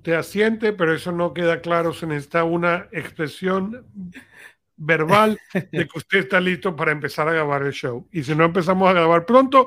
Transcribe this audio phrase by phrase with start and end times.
[0.00, 1.92] Usted asiente, pero eso no queda claro.
[1.92, 3.86] Se necesita una expresión
[4.74, 8.08] verbal de que usted está listo para empezar a grabar el show.
[8.10, 9.66] Y si no empezamos a grabar pronto,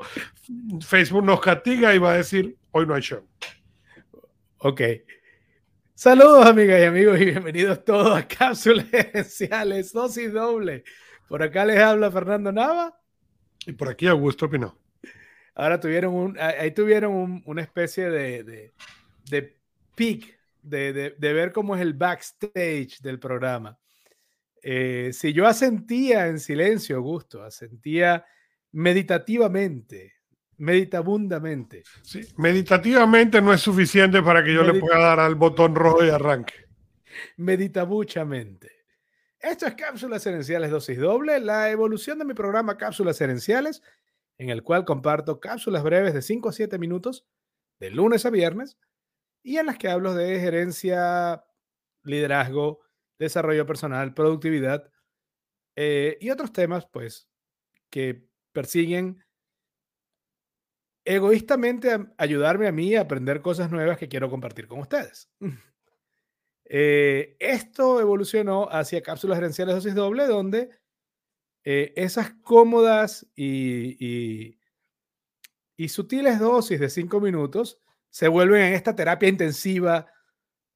[0.84, 3.24] Facebook nos castiga y va a decir, hoy no hay show.
[4.58, 4.80] Ok.
[5.94, 10.82] Saludos amigas y amigos y bienvenidos todos a Cápsulas Esenciales, dosis doble.
[11.28, 12.98] Por acá les habla Fernando Nava.
[13.66, 14.76] Y por aquí Augusto Pino.
[15.54, 18.72] Ahora tuvieron un, ahí tuvieron una especie de, de,
[19.30, 19.63] de
[19.94, 23.78] peak, de, de, ver cómo es el backstage del programa.
[24.62, 28.24] Eh, si yo asentía en silencio, Augusto, asentía
[28.72, 30.14] meditativamente,
[30.56, 31.82] meditabundamente.
[32.02, 36.08] Sí, meditativamente no es suficiente para que yo le pueda dar al botón rojo y
[36.08, 36.54] arranque.
[37.36, 38.70] Meditabuchamente.
[39.38, 43.82] Esto es Cápsulas Herenciales Dosis Doble, la evolución de mi programa Cápsulas Herenciales,
[44.38, 47.26] en el cual comparto cápsulas breves de 5 a 7 minutos,
[47.78, 48.78] de lunes a viernes,
[49.44, 51.44] y en las que hablo de gerencia,
[52.02, 52.80] liderazgo,
[53.18, 54.90] desarrollo personal, productividad
[55.76, 57.28] eh, y otros temas, pues,
[57.90, 59.22] que persiguen
[61.04, 65.30] egoístamente ayudarme a mí a aprender cosas nuevas que quiero compartir con ustedes.
[66.66, 70.70] Eh, esto evolucionó hacia cápsulas gerenciales dosis doble, donde
[71.62, 74.56] eh, esas cómodas y,
[75.76, 77.83] y, sutiles dosis de cinco minutos
[78.14, 80.06] se vuelven en esta terapia intensiva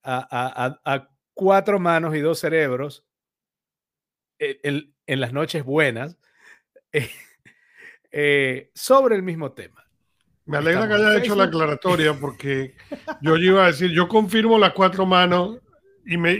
[0.03, 3.06] a, cuatro manos y dos cerebros
[4.41, 6.19] en, las noches buenas
[8.11, 9.89] eh, sobre el mismo tema.
[10.47, 12.75] Me alegra que haya hecho la aclaratoria porque
[13.20, 15.61] yo iba a decir, yo confirmo las cuatro manos
[16.05, 16.34] y, me,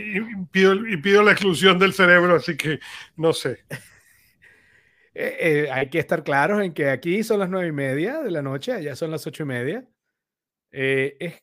[0.51, 2.81] pido, y pido la exclusión del cerebro, así que
[3.15, 3.63] no sé.
[5.15, 8.31] Eh, eh, hay que estar claros en que aquí son las nueve y media de
[8.31, 9.85] la noche, allá son las ocho y media.
[10.71, 11.41] Eh,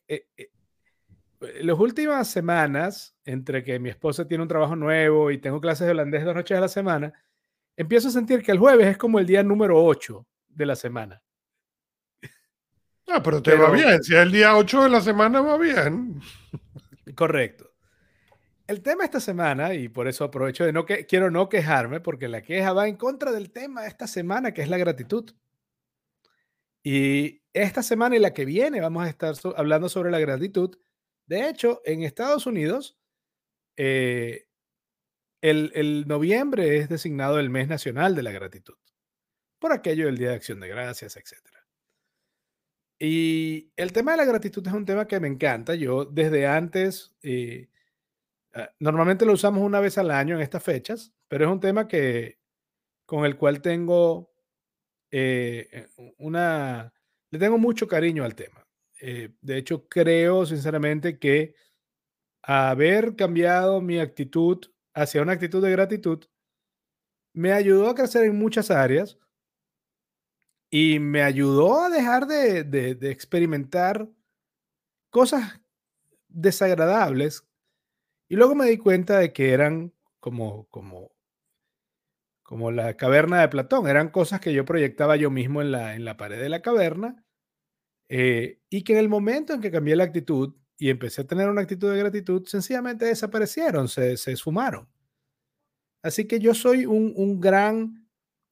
[1.61, 5.91] las últimas semanas, entre que mi esposa tiene un trabajo nuevo y tengo clases de
[5.91, 7.13] holandés dos noches a la semana,
[7.75, 11.21] empiezo a sentir que el jueves es como el día número ocho de la semana.
[13.07, 14.03] Ah, pero te va bien.
[14.03, 16.19] Si es el día 8 de la semana, va bien.
[17.15, 17.71] Correcto.
[18.67, 22.27] El tema esta semana, y por eso aprovecho de no que quiero no quejarme, porque
[22.27, 25.31] la queja va en contra del tema de esta semana, que es la gratitud.
[26.89, 30.79] Y esta semana y la que viene vamos a estar hablando sobre la gratitud.
[31.25, 32.97] De hecho, en Estados Unidos,
[33.75, 34.47] eh,
[35.41, 38.77] el, noviembre es designado el mes nacional de la gratitud,
[39.59, 41.33] por aquello del Día de Acción de Gracias, etc.
[42.99, 45.75] Y el tema de la gratitud es un tema que me encanta.
[45.75, 47.67] Yo desde antes, eh,
[48.53, 51.85] ah, normalmente lo usamos una vez al año en estas fechas, pero es un tema
[51.85, 52.39] que
[53.05, 54.36] con el cual tengo
[55.11, 56.93] eh, eh, una,
[57.31, 58.67] le tengo mucho cariño al tema.
[58.99, 61.55] de hecho, creo sinceramente que
[62.41, 64.59] haber cambiado mi actitud
[64.93, 66.25] hacia una actitud de gratitud
[67.33, 69.17] me ayudó a crecer en muchas áreas
[70.69, 74.09] y me ayudó a dejar de, experimentar
[75.09, 75.61] cosas
[76.27, 77.45] desagradables.
[78.27, 81.11] Y luego me di cuenta de que eran como, como,
[82.47, 86.05] como la caverna de Platón, eran cosas que yo proyectaba yo mismo en la, en
[86.05, 87.23] la pared de la caverna.
[88.09, 91.49] Eh, y que en el momento en que cambié la actitud y empecé a tener
[91.49, 94.87] una actitud de gratitud, sencillamente desaparecieron, se, se esfumaron.
[96.01, 98.07] Así que yo soy un, un gran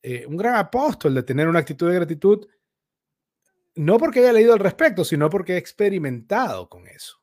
[0.08, 2.48] eh, un gran apóstol de tener una actitud de gratitud,
[3.74, 7.20] no porque haya leído al respecto, sino porque he experimentado con eso.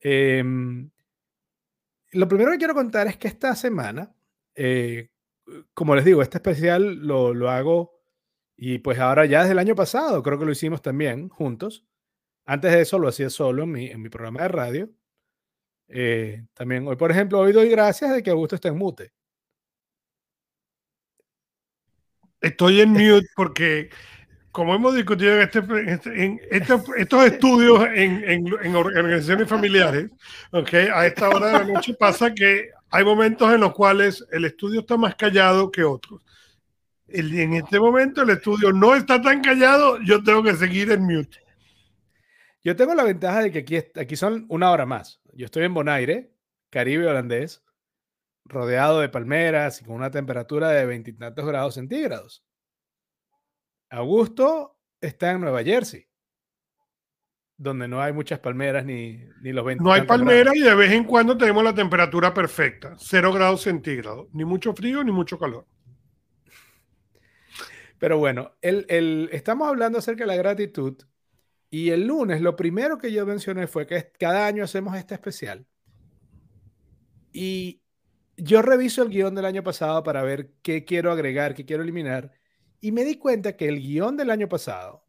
[0.00, 0.90] Em,
[2.12, 4.10] lo primero que quiero contar es que esta semana,
[4.54, 5.10] eh,
[5.74, 8.00] como les digo, este especial lo, lo, hago
[8.56, 11.84] y pues ahora ya desde el año pasado, creo que lo hicimos también juntos.
[12.44, 14.90] Antes de eso lo hacía solo en mi, en mi programa de radio.
[15.88, 19.12] Eh, también hoy, por ejemplo, hoy doy gracias de que Augusto esté en mute.
[22.40, 23.90] Estoy en mute porque,
[24.52, 30.10] como hemos discutido en, este, en este, estos estudios en, organizaciones familiares,
[30.50, 34.44] okay, a esta hora de la noche pasa que hay momentos en los cuales el
[34.44, 36.22] estudio está más callado que otros.
[37.08, 41.38] en este momento el estudio no está tan callado, yo tengo que seguir en mute.
[42.64, 45.20] Yo tengo la ventaja de que aquí, aquí son una hora más.
[45.32, 46.32] Yo estoy en Bonaire,
[46.70, 47.62] Caribe holandés,
[48.44, 52.44] rodeado de palmeras y con una temperatura de veintitantos grados centígrados.
[53.88, 56.08] Augusto está en Nueva Jersey,
[57.58, 59.84] donde no hay muchas palmeras ni, ni los ventos.
[59.84, 64.28] No hay palmeras y de vez en cuando tenemos la temperatura perfecta, cero grados centígrados,
[64.32, 65.66] ni mucho frío ni mucho calor.
[67.98, 71.02] Pero bueno, el, el, estamos hablando acerca de la gratitud
[71.70, 75.66] Y el lunes lo primero que yo mencioné fue que cada año hacemos este especial.
[77.32, 77.82] Y
[78.36, 82.32] yo reviso el guion del año pasado para ver qué quiero agregar, qué quiero eliminar.
[82.80, 85.05] Y me di cuenta que el guion del año pasado,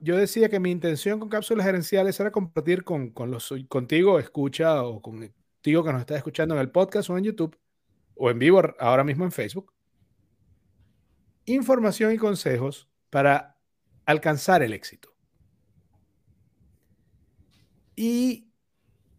[0.00, 4.82] yo decía que mi intención con cápsulas gerenciales era compartir con, con los, contigo, escucha,
[4.84, 7.58] o contigo que nos está escuchando en el podcast o en YouTube,
[8.14, 9.72] o en vivo ahora mismo en Facebook,
[11.44, 13.58] información y consejos para
[14.06, 15.14] alcanzar el éxito.
[17.96, 18.50] Y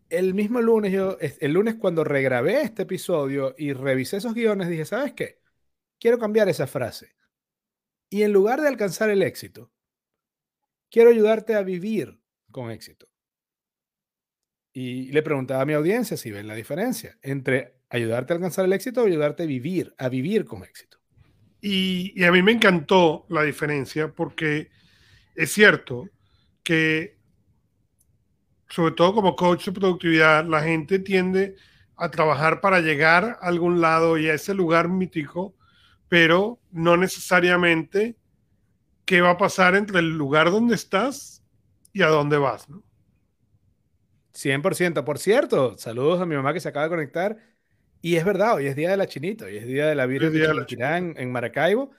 [0.09, 0.91] el mismo lunes,
[1.39, 5.39] el lunes cuando regrabé este episodio y revisé esos guiones, dije, ¿sabes qué?
[5.99, 7.13] Quiero cambiar esa frase.
[8.09, 9.71] Y en lugar de alcanzar el éxito,
[10.91, 12.19] quiero ayudarte a vivir
[12.51, 13.07] con éxito.
[14.73, 18.73] Y le preguntaba a mi audiencia si ven la diferencia entre ayudarte a alcanzar el
[18.73, 20.97] éxito o ayudarte a vivir, a vivir con éxito.
[21.61, 24.69] Y, y a mí me encantó la diferencia porque
[25.35, 26.09] es cierto
[26.63, 27.17] que,
[28.69, 31.55] sobre todo como coach de productividad, la gente tiende
[31.97, 35.55] a trabajar para llegar a algún lado y a ese lugar mítico,
[36.07, 38.17] pero no necesariamente
[39.05, 41.43] qué va a pasar entre el lugar donde estás
[41.93, 42.83] y a dónde vas, ¿no?
[44.33, 45.03] 100%.
[45.03, 47.37] Por cierto, saludos a mi mamá que se acaba de conectar.
[48.01, 50.33] Y es verdad, hoy es Día de la Chinita, hoy es Día de la Virgen
[50.33, 51.91] de la en, en, Maracaibo,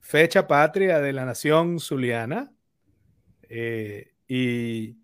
[0.00, 2.52] fecha patria de la nación zuliana.
[3.48, 4.96] Eh, y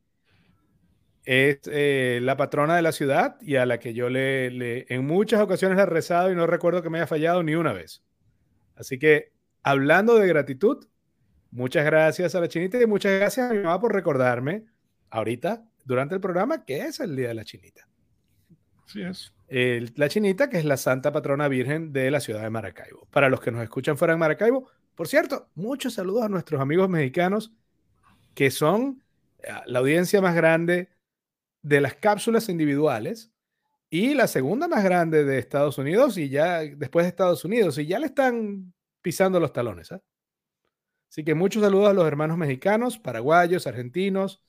[1.29, 5.43] es eh, la patrona de la ciudad y a la que yo le, en muchas
[5.43, 8.03] ocasiones le he rezado y no recuerdo que me haya fallado ni una vez.
[8.75, 10.87] Así que, hablando de gratitud,
[11.51, 14.67] muchas gracias a la chinita y muchas gracias a mi mamá por recordarme
[15.11, 17.89] ahorita, durante el programa, que es el Día de la Chinita.
[18.85, 19.33] Así es.
[19.97, 23.07] la chinita, que es la Santa Patrona Virgen de la ciudad de Maracaibo.
[23.11, 26.89] Para los que nos escuchan fuera de Maracaibo, por cierto, muchos saludos a nuestros amigos
[26.89, 27.53] mexicanos
[28.35, 29.03] que son
[29.39, 30.91] eh, la audiencia más grande
[31.63, 33.33] de las cápsulas individuales
[33.91, 37.87] y la segunda más grande de Estados Unidos y ya después de Estados Unidos y
[37.87, 38.73] ya le están
[39.03, 39.93] pisando los talones.
[39.93, 40.01] ¿eh?
[41.09, 44.43] Así que muchos saludos a los hermanos mexicanos, paraguayos, argentinos,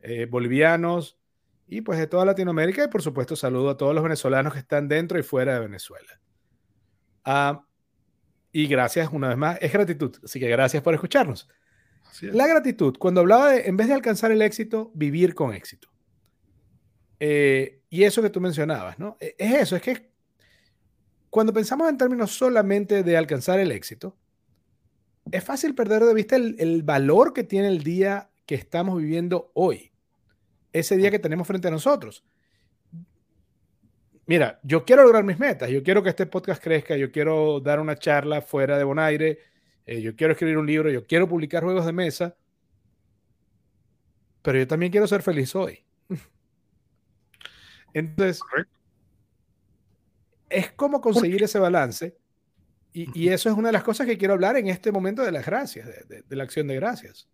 [0.00, 1.18] eh, bolivianos
[1.66, 4.88] y pues de toda Latinoamérica y por supuesto saludo a todos los venezolanos que están
[4.88, 6.20] dentro y fuera de Venezuela.
[7.24, 7.64] Ah,
[8.52, 11.48] y gracias una vez más, es gratitud, así que gracias por escucharnos.
[12.20, 15.88] La gratitud, cuando hablaba de, en vez de alcanzar el éxito, vivir con éxito.
[17.18, 19.16] Eh, y eso que tú mencionabas, ¿no?
[19.18, 20.12] E, es eso, es que
[21.30, 24.18] cuando pensamos en términos solamente de alcanzar el éxito,
[25.32, 29.50] es fácil perder de vista el, el valor que tiene el día que estamos viviendo
[29.54, 29.90] hoy,
[30.72, 32.24] ese día que tenemos frente a nosotros.
[34.26, 37.80] Mira, yo quiero lograr mis metas, yo quiero que este podcast crezca, yo quiero dar
[37.80, 39.38] una charla fuera de Bonaire,
[39.84, 42.36] eh, yo quiero escribir un libro, yo quiero publicar juegos de mesa,
[44.42, 45.84] pero yo también quiero ser feliz hoy.
[47.94, 48.40] Entonces,
[50.48, 52.16] es como conseguir ese balance.
[52.94, 55.46] Y, eso es una de las cosas que quiero hablar en este momento de las
[55.46, 57.26] gracias, de, la acción de gracias.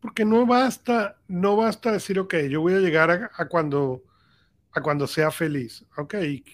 [0.00, 4.02] Porque no basta, no basta decir, ok, yo voy a llegar a, cuando,
[4.72, 5.84] a cuando sea feliz.
[5.96, 6.44] Ok, y,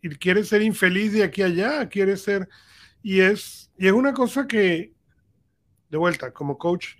[0.00, 2.48] y quiere ser infeliz de aquí a allá, quiere ser...
[3.02, 4.94] Y es, y es una cosa que,
[5.88, 6.96] de vuelta, como coach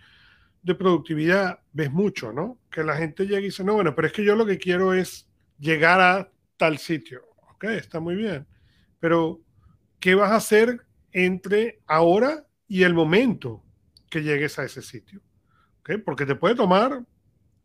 [0.63, 2.59] de productividad, ves mucho, ¿no?
[2.71, 4.95] Que la gente llega y dice, no, bueno, pero es que yo lo que quiero
[4.95, 7.28] es llegar a tal sitio.
[7.59, 8.47] Ok, está muy bien.
[9.01, 9.41] Pero,
[9.99, 13.65] ¿qué vas a hacer entre ahora y el momento
[14.09, 15.21] que llegues a ese sitio?
[15.81, 15.99] ¿Okay?
[15.99, 17.03] Porque te puede tomar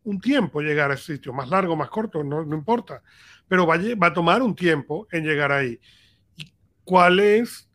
[0.04, 3.04] un tiempo llegar a ese sitio, más largo, más corto, no, importa,
[3.48, 5.80] pero va, a tomar un tiempo en llegar ahí.
[6.38, 6.52] ¿Y
[6.84, 7.70] ¿Cuál es?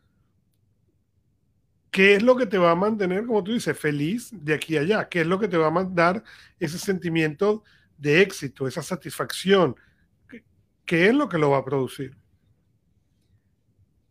[1.93, 4.81] ¿Qué es lo que te va a mantener, como tú dices, feliz de aquí a
[4.81, 5.09] allá?
[5.09, 6.25] ¿Qué es lo que te va a mandar
[6.59, 7.63] ese sentimiento
[7.97, 9.77] de éxito, esa satisfacción?
[10.89, 12.17] ¿Qué, es lo que lo va a producir?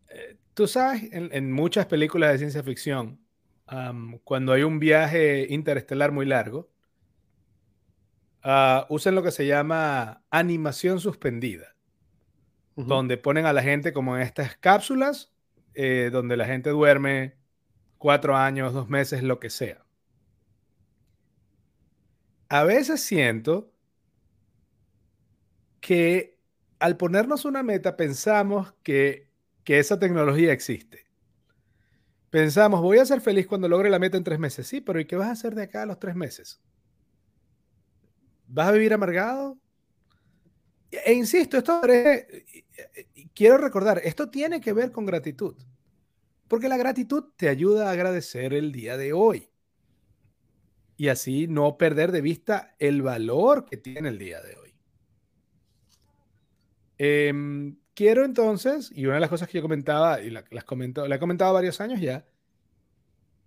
[0.10, 3.20] Eh, tú sabes, en, muchas películas de ciencia ficción,
[4.24, 6.70] cuando hay un viaje interestelar muy largo,
[8.46, 11.76] uh, usan lo que se llama animación suspendida,
[12.76, 15.34] donde ponen a la gente como en estas cápsulas,
[15.74, 17.38] eh, donde la gente duerme
[17.98, 19.84] cuatro años, dos meses, lo que sea.
[22.50, 23.74] A veces siento
[25.82, 26.37] que
[26.80, 29.30] al ponernos una meta pensamos que,
[29.64, 31.06] que esa tecnología existe.
[32.30, 34.68] Pensamos, voy a ser feliz cuando logre la meta en tres meses.
[34.68, 36.60] Sí, pero ¿y qué vas a hacer de acá a los tres meses?
[38.48, 39.58] ¿Vas a vivir amargado?
[40.92, 41.82] E insisto, esto
[43.34, 45.56] quiero recordar, esto tiene que ver con gratitud.
[46.48, 49.50] Porque la gratitud te ayuda a agradecer el día de hoy.
[50.96, 54.67] Y así no perder de vista el valor que tiene el día de hoy.
[56.98, 61.08] Em, quiero entonces, y una de las cosas que yo comentaba, y la, las comento,
[61.08, 62.26] la he comentado varios años ya,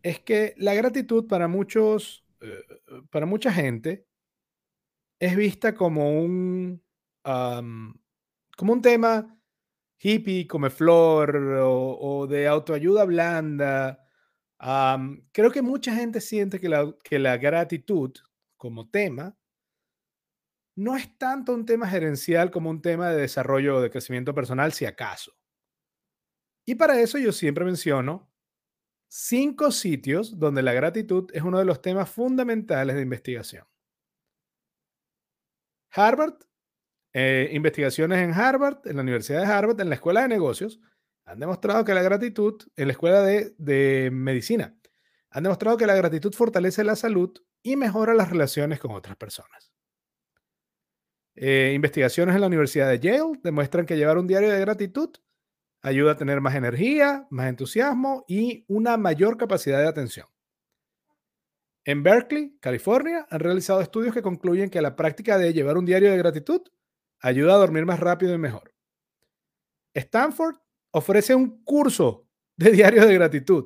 [0.02, 2.64] es que la gratitud para muchos, eh,
[3.11, 4.07] para mucha gente,
[5.19, 6.83] es vista como un,
[7.23, 9.38] como un tema
[9.99, 14.07] hippie, come flor o, de autoayuda blanda.
[15.33, 18.12] creo que mucha gente siente que la, que la gratitud
[18.57, 19.37] como tema
[20.80, 24.72] no es tanto un tema gerencial como un tema de desarrollo o de crecimiento personal,
[24.72, 25.37] si acaso.
[26.64, 28.32] Y para eso yo siempre menciono
[29.06, 33.66] cinco sitios donde la gratitud es uno de los temas fundamentales de investigación.
[35.92, 36.38] Harvard,
[37.12, 40.80] eh, investigaciones en Harvard, en la Universidad de Harvard, en la Escuela de Negocios,
[41.26, 44.78] han demostrado que la gratitud, en la Escuela de, Medicina,
[45.28, 49.70] han demostrado que la gratitud fortalece la salud y mejora las relaciones con otras personas.
[51.42, 55.09] Eh, investigaciones en la Universidad de Yale demuestran que llevar un diario de gratitud
[55.80, 60.26] ayuda a tener más energía, más entusiasmo y una mayor capacidad de atención.
[61.87, 66.11] En Berkeley, California, han realizado estudios que concluyen que la práctica de llevar un diario
[66.11, 66.61] de gratitud
[67.20, 68.75] ayuda a dormir más rápido y mejor.
[69.94, 70.56] Stanford
[70.90, 73.64] ofrece un curso de diario de gratitud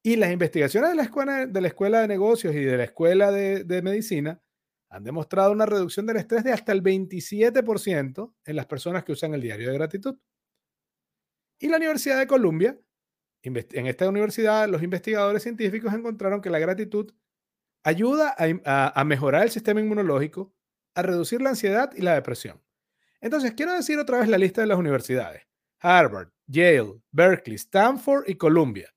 [0.00, 3.32] y las investigaciones de la escuela de, la escuela de negocios y de la escuela
[3.32, 4.40] de, de medicina
[4.94, 9.34] han demostrado una reducción del estrés de hasta el 27% en las personas que usan
[9.34, 10.16] el diario de gratitud.
[11.58, 12.78] Y la Universidad de Columbia,
[13.42, 17.12] en esta universidad, los investigadores científicos encontraron que la gratitud
[17.82, 20.54] ayuda a, mejorar el sistema inmunológico,
[20.94, 22.62] a reducir la ansiedad y la depresión.
[23.20, 25.42] Entonces, quiero decir otra vez la lista de las universidades.
[25.80, 28.93] Harvard, Yale, Berkeley, Stanford y Columbia.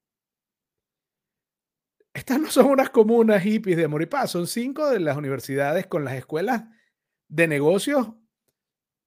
[2.18, 6.04] Estas no son unas comunas hippies de amor y son cinco de las universidades con
[6.04, 6.64] las escuelas
[7.28, 8.12] de negocios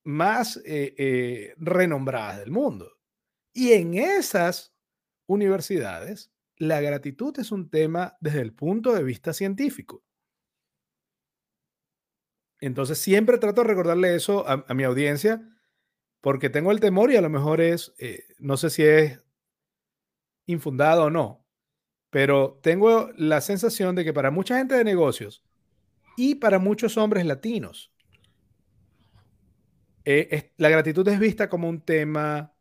[0.04, 2.88] más eh, eh, renombradas del mundo.
[3.52, 4.76] Y en esas
[5.26, 10.04] universidades la gratitud es un tema desde el punto de vista científico.
[12.60, 15.42] Entonces siempre trato de recordarle eso a, mi audiencia
[16.20, 19.18] porque tengo el temor y a lo mejor es, eh, no sé si es
[20.46, 21.39] infundado o no,
[22.10, 25.42] pero tengo la sensación de que para mucha gente de negocios
[26.16, 27.92] y para muchos hombres latinos,
[30.04, 32.52] eh, la gratitud es vista como un tema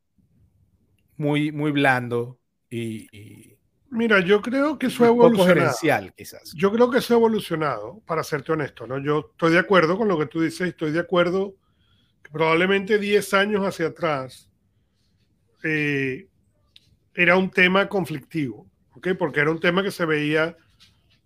[1.17, 2.39] muy, muy blando
[2.69, 3.57] y
[3.91, 5.75] Mira, yo creo que eso ha evolucionado.
[6.15, 6.53] quizás.
[6.55, 8.99] Yo creo que eso ha evolucionado, para serte honesto, ¿no?
[8.99, 11.55] Yo estoy de acuerdo con lo que tú dices, estoy de acuerdo
[12.21, 14.49] que probablemente 10 años hacia atrás
[15.63, 16.27] eh,
[17.15, 18.68] era un tema conflictivo,
[18.99, 19.17] ¿ok?
[19.17, 20.55] Porque era un tema que se veía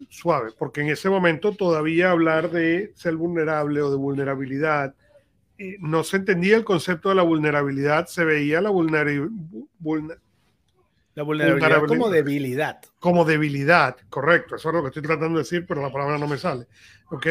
[0.10, 4.96] suave, porque en ese momento todavía hablar de ser vulnerable o de vulnerabilidad,
[5.58, 9.30] eh, no se entendía el concepto de la vulnerabilidad, se veía la vulnerabilidad
[11.16, 12.82] la vulnerabilidad, como debilidad.
[12.98, 14.56] Como debilidad, correcto.
[14.56, 16.66] Eso es lo que estoy tratando de decir, pero la palabra no me sale.
[17.12, 17.28] ¿Ok?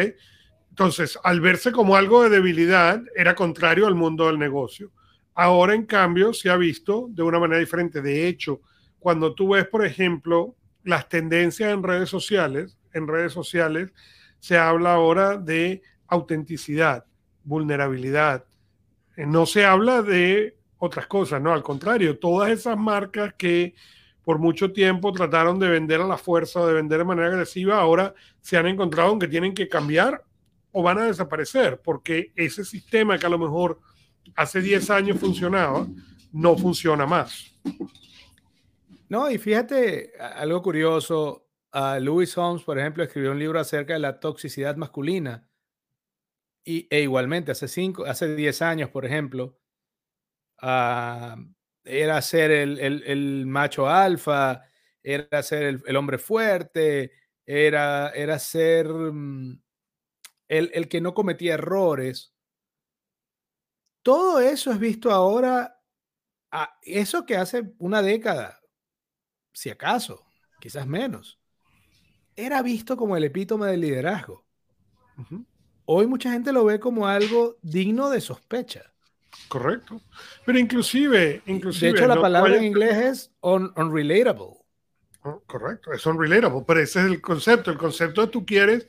[0.70, 4.92] Entonces, al verse como algo de debilidad, era contrario al mundo del negocio.
[5.34, 8.00] Ahora, en cambio, se ha visto de una manera diferente.
[8.00, 8.60] De hecho,
[9.02, 10.54] cuando tú ves, por ejemplo,
[10.84, 13.92] las tendencias en redes sociales, en redes sociales
[14.38, 17.04] se habla ahora de autenticidad,
[17.44, 18.44] vulnerabilidad.
[19.16, 21.52] No se habla de otras cosas, ¿no?
[21.52, 23.74] Al contrario, todas esas marcas que
[24.24, 27.78] por mucho tiempo trataron de vender a la fuerza o de vender de manera agresiva,
[27.78, 30.24] ahora se han encontrado en que tienen que cambiar
[30.70, 33.80] o van a desaparecer, porque ese sistema que a lo mejor
[34.36, 35.86] hace 10 años funcionaba,
[36.32, 37.52] no funciona más.
[39.12, 43.98] No, y fíjate algo curioso, uh, Louis Holmes, por ejemplo, escribió un libro acerca de
[43.98, 45.46] la toxicidad masculina.
[46.64, 49.58] Y, e igualmente, hace, cinco, hace 10 años, por ejemplo,
[50.64, 51.36] Ah,
[51.84, 54.64] era ser el, macho alfa,
[55.02, 57.12] era ser el, hombre fuerte,
[57.44, 59.60] era, era ser mm,
[60.48, 62.32] el, que no cometía errores.
[64.04, 65.80] Todo eso es visto ahora,
[66.52, 68.61] a eso que hace una década,
[69.52, 70.24] si acaso,
[70.60, 71.38] quizás menos,
[72.36, 74.44] era visto como el epítome del liderazgo.
[75.84, 78.92] Hoy mucha gente lo ve como algo digno de sospecha.
[79.48, 80.00] Correcto.
[80.44, 81.92] Pero inclusive, inclusive...
[81.92, 84.58] De hecho, la palabra en inglés es unrelatable.
[85.24, 87.70] Oh, correcto, es unrelatable, pero ese es el concepto.
[87.70, 88.86] El concepto de tú quieres,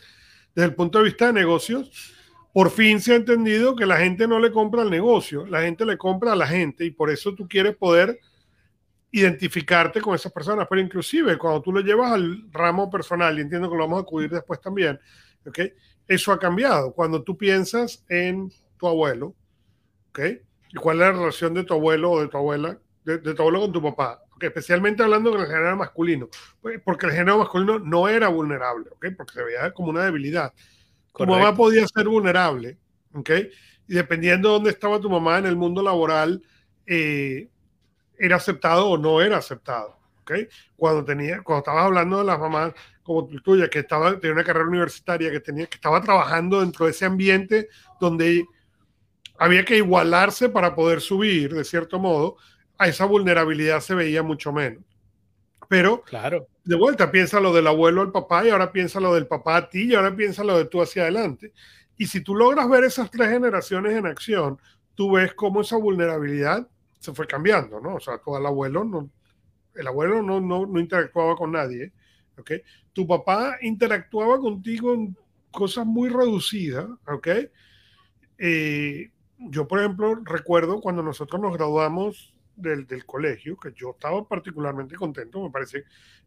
[0.56, 2.14] desde el punto de vista de negocios,
[2.54, 5.86] por fin se ha entendido que la gente no le compra al negocio, la gente
[5.86, 8.20] le compra a la gente y por eso tú quieres poder
[9.16, 13.70] identificarte con esas personas, pero inclusive cuando tú lo llevas al ramo personal, y entiendo
[13.70, 15.00] que lo vamos a acudir después también,
[15.46, 15.60] ¿ok?
[16.08, 16.92] Eso ha cambiado.
[16.94, 19.36] Cuando tú piensas en tu abuelo,
[20.10, 20.20] ¿ok?
[20.70, 23.62] ¿Y cuál es la relación de tu abuelo o de tu abuela, de, tu abuelo
[23.62, 24.20] con tu papá?
[24.42, 26.28] Especialmente hablando con el género masculino,
[26.60, 29.06] pues, porque el género masculino no era vulnerable, ¿ok?
[29.16, 30.52] Porque se veía como una debilidad.
[31.16, 32.80] Tu mamá podía ser vulnerable,
[33.14, 33.30] ¿ok?
[33.88, 36.42] Y dependiendo de dónde estaba tu mamá en el mundo laboral,
[36.88, 37.48] eh,
[38.18, 39.98] era aceptado o no era aceptado.
[40.22, 40.48] ¿okay?
[40.76, 44.68] Cuando, tenía, cuando estabas hablando de las mamás como tuya, que estaba, tenía una carrera
[44.68, 47.68] universitaria, que, tenía, que estaba trabajando dentro de ese ambiente
[48.00, 48.46] donde
[49.38, 52.38] había que igualarse para poder subir, de cierto modo,
[52.78, 54.84] a esa vulnerabilidad se veía mucho menos.
[55.68, 56.48] Pero, claro.
[56.64, 59.70] de vuelta, piensa lo del abuelo al papá y ahora piensa lo del papá a
[59.70, 61.52] ti y ahora piensa lo de tú hacia adelante.
[61.98, 64.60] Y si tú logras ver esas tres generaciones en acción,
[64.96, 66.68] tú ves cómo esa vulnerabilidad
[67.04, 67.96] se fue cambiando, ¿no?
[67.96, 69.12] O sea, todo el abuelo no,
[69.76, 71.92] el abuelo no, no, interactuaba con nadie,
[72.38, 72.52] ¿ok?
[72.94, 75.18] Tu papá interactuaba contigo en
[75.52, 77.28] cosas muy reducidas, ¿ok?
[78.38, 84.96] Eh, yo, por ejemplo, recuerdo cuando nosotros nos graduamos del, colegio, que yo estaba particularmente
[84.96, 85.84] contento, me parece,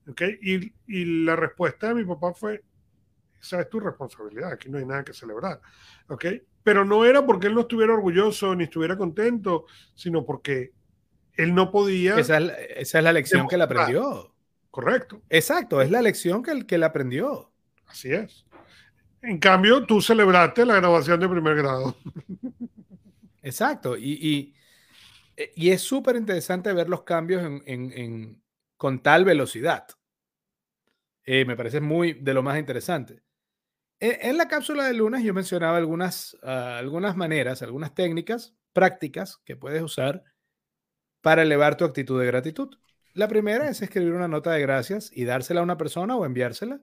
[0.07, 0.23] ¿ok?
[0.43, 2.63] Y la respuesta de mi papá fue,
[3.47, 5.61] esa es tu responsabilidad, aquí no hay nada que celebrar,
[6.09, 6.25] ¿ok?
[6.63, 10.73] Pero no era porque él no estuviera orgulloso ni estuviera contento, sino porque
[11.35, 12.17] él no podía...
[12.19, 14.35] Esa es, la lección que él aprendió.
[14.71, 15.23] Correcto.
[15.31, 17.53] Exacto, es la lección que él, que él aprendió.
[17.87, 18.45] Así es.
[19.23, 21.97] En cambio, tú celebraste la graduación de primer grado.
[23.43, 24.55] Exacto, y,
[25.55, 27.43] y, es súper interesante ver los cambios
[28.77, 29.87] con tal velocidad.
[31.25, 33.26] Eh, me parece muy de lo más interesante.
[33.99, 39.57] En, la cápsula de lunes yo mencionaba algunas, ah, algunas maneras, algunas técnicas prácticas que
[39.57, 40.23] puedes usar
[41.23, 42.77] para elevar tu actitud de gratitud.
[43.15, 46.83] La primera es escribir una nota de gracias y dársela a una persona o enviársela.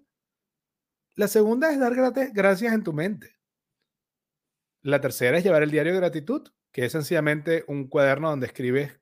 [1.16, 1.94] La segunda es dar
[2.34, 3.38] gracias en tu mente.
[4.82, 9.00] La tercera es llevar el diario de gratitud, que es sencillamente un cuaderno donde escribes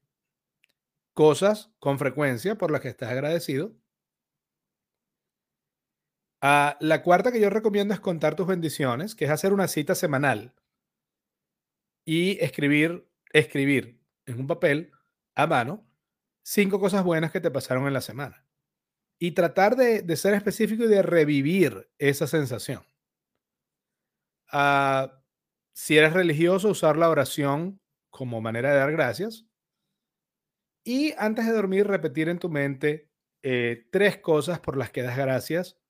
[1.14, 3.74] cosas con frecuencia por las que estás agradecido
[6.42, 9.94] Ah, la cuarta que yo recomiendo es contar tus bendiciones, que es hacer una cita
[9.94, 10.56] semanal
[12.04, 14.92] y escribir, escribir en un papel
[15.36, 15.88] a mano
[16.44, 18.44] cinco cosas buenas que te pasaron en la semana.
[19.20, 22.84] Y tratar de, ser específico y de revivir esa sensación.
[24.52, 25.24] Ah,
[25.74, 29.46] si eres religioso, usar la oración como manera de dar gracias.
[30.84, 33.12] Y antes de dormir, repetir en tu mente
[33.44, 35.81] eh, tres cosas por las que das gracias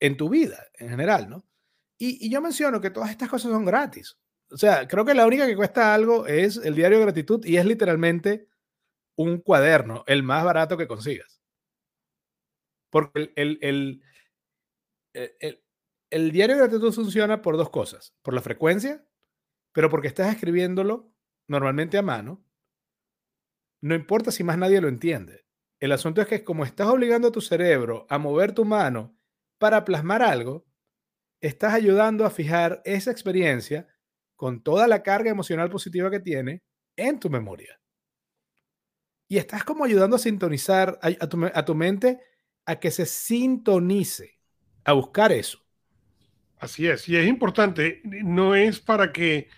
[0.00, 1.44] en tu vida en general, ¿no?
[1.98, 4.18] Y, yo menciono que todas estas cosas son gratis.
[4.50, 7.56] O sea, creo que la única que cuesta algo es el diario de gratitud y
[7.56, 8.48] es literalmente
[9.16, 11.42] un cuaderno, el más barato que consigas.
[12.90, 14.02] Porque el, el,
[15.12, 15.62] el,
[16.10, 19.04] el, diario de gratitud funciona por dos cosas, por la frecuencia,
[19.72, 21.12] pero porque estás escribiéndolo
[21.48, 22.44] normalmente a mano,
[23.82, 25.44] no importa si más nadie lo entiende.
[25.80, 29.17] El asunto es que como estás obligando a tu cerebro a mover tu mano
[29.58, 30.64] para plasmar algo,
[31.40, 33.88] estás ayudando a fijar esa experiencia
[34.36, 36.62] con toda la carga emocional positiva que tiene
[36.96, 37.80] en tu memoria.
[39.28, 42.20] Y estás como ayudando a sintonizar a, tu, mente
[42.64, 44.38] a que se sintonice,
[44.84, 45.58] a buscar eso.
[46.58, 49.48] Así es, y es importante, no es para que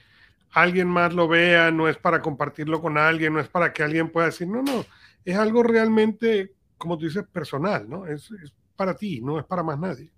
[0.51, 4.11] alguien más lo vea, no es para compartirlo con alguien, no es para que alguien
[4.11, 4.85] pueda decir, no, no,
[5.25, 8.07] es algo realmente, como tú dices, personal, ¿no?
[8.07, 8.31] Es
[8.81, 10.11] para ti, no es para más nadie.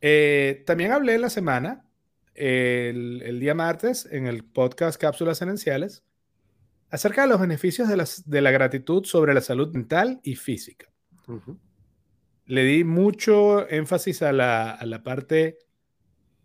[0.00, 1.84] Eh, también hablé la semana,
[2.34, 6.04] el, día martes, en el podcast Cápsulas Esenciales,
[6.88, 10.86] acerca de los beneficios de, de la gratitud sobre la salud mental y física.
[12.44, 15.58] Le di mucho énfasis a la, parte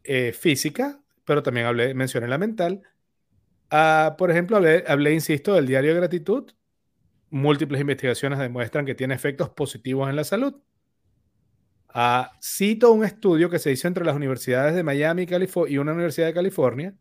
[0.04, 2.82] eh, física, pero también hablé, mencioné la mental.
[3.70, 6.52] Ah, por ejemplo, hablé, hablé, insisto, del diario de gratitud,
[7.32, 10.54] múltiples investigaciones demuestran que tiene efectos positivos en la salud.
[11.89, 15.26] Ah, cito un estudio que se hizo entre las universidades de Miami
[15.67, 16.96] y una universidad de California,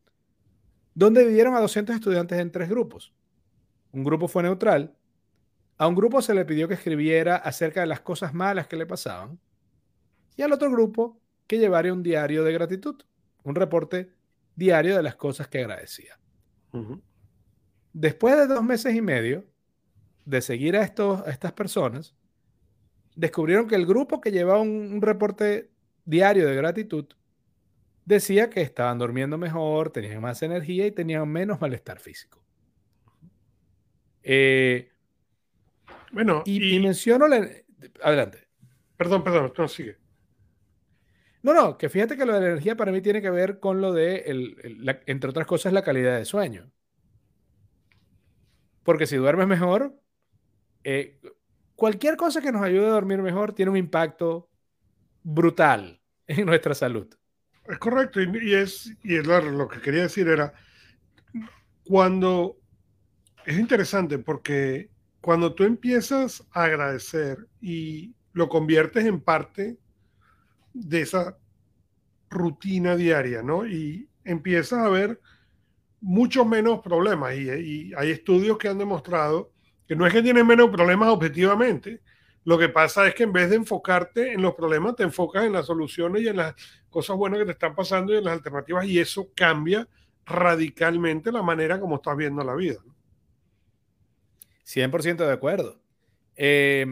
[0.95, 3.13] donde dividieron a 200 estudiantes en tres grupos.
[3.93, 4.97] Un grupo fue neutral,
[5.79, 8.87] a un grupo se le pidió que escribiera acerca de las cosas malas que le
[8.87, 9.41] pasaban,
[10.37, 13.03] y al otro grupo que llevara un diario de gratitud,
[13.45, 14.13] un reporte
[14.55, 16.19] diario de las cosas que agradecía.
[17.93, 19.50] Después de dos meses y medio,
[20.25, 22.15] de seguir a, estos, a estas personas,
[23.15, 25.71] descubrieron que el grupo que llevaba un, reporte
[26.05, 27.07] diario de gratitud
[28.05, 32.43] decía que estaban durmiendo mejor, tenían más energía y tenían menos malestar físico.
[34.23, 34.91] Eh,
[36.13, 37.49] bueno, y, menciono la...
[38.03, 38.49] Adelante.
[38.97, 39.97] Perdón, perdón, no sigue.
[41.43, 43.81] No, no, que fíjate que lo de la energía para mí tiene que ver con
[43.81, 44.25] lo de,
[45.07, 46.71] entre otras cosas, la calidad de sueño.
[48.83, 49.99] Porque si duermes mejor,
[50.85, 51.21] eh,
[51.75, 54.49] cualquier cosa que nos ayude a dormir mejor tiene un impacto
[55.23, 57.09] brutal en nuestra salud.
[57.65, 60.53] Es correcto, y, es, y es lo que quería decir era,
[61.85, 62.57] cuando
[63.45, 64.91] es interesante porque
[65.21, 69.79] cuando tú empiezas a agradecer y lo conviertes en parte
[70.73, 71.37] de esa
[72.31, 73.67] rutina diaria, ¿no?
[73.67, 75.21] Y empiezas a ver
[76.01, 77.37] mucho menos problemas.
[77.37, 79.53] Y, hay estudios que han demostrado
[79.91, 82.01] que no es que tienen menos problemas objetivamente.
[82.45, 85.53] Lo que pasa es que en vez de enfocarte en los problemas, te enfocas en
[85.53, 86.55] las soluciones y en las
[86.89, 88.87] cosas buenas que te están pasando y en las alternativas.
[88.87, 89.89] Y eso cambia
[90.25, 92.79] radicalmente la manera como estás viendo la vida.
[94.65, 95.81] 100% de acuerdo.
[96.37, 96.87] Eh,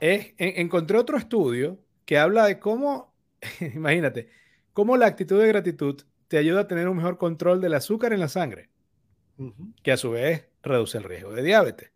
[0.00, 3.14] encontré otro estudio que habla de cómo,
[3.60, 4.28] imagínate,
[4.72, 8.18] cómo la actitud de gratitud te ayuda a tener un mejor control del azúcar en
[8.18, 8.70] la sangre,
[9.84, 11.90] que a su vez reduce el riesgo de diabetes.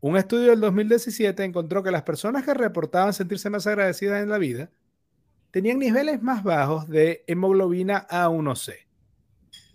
[0.00, 4.38] Un estudio del 2017 encontró que las personas que reportaban sentirse más agradecidas en la
[4.38, 4.70] vida
[5.50, 8.86] tenían niveles más bajos de hemoglobina A1C.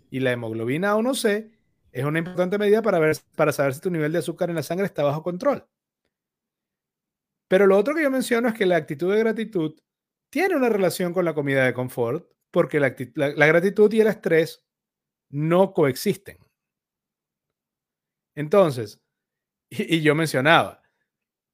[0.09, 1.51] Y la hemoglobina A1C
[1.91, 4.63] es una importante medida para, ver, para saber si tu nivel de azúcar en la
[4.63, 5.65] sangre está bajo control.
[7.47, 9.75] Pero lo otro que yo menciono es que la actitud de gratitud
[10.29, 12.89] tiene una relación con la comida de confort, porque la,
[13.47, 14.63] gratitud y el estrés
[15.29, 16.37] no coexisten.
[18.35, 18.99] Entonces,
[19.69, 20.81] y, y, yo mencionaba,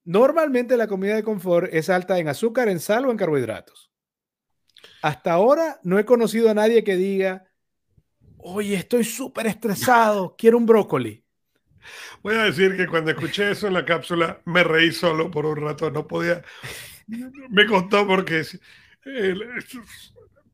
[0.03, 3.91] normalmente la comida de confort es alta en azúcar, en sal o en carbohidratos.
[5.01, 7.47] Hasta ahora no he conocido a nadie que diga,
[8.37, 11.23] oye, estoy súper estresado, quiero un brócoli.
[12.21, 15.55] Voy a decir que cuando escuché eso en la cápsula me reí solo por un
[15.57, 16.43] rato, no podía,
[17.49, 18.43] me costó porque...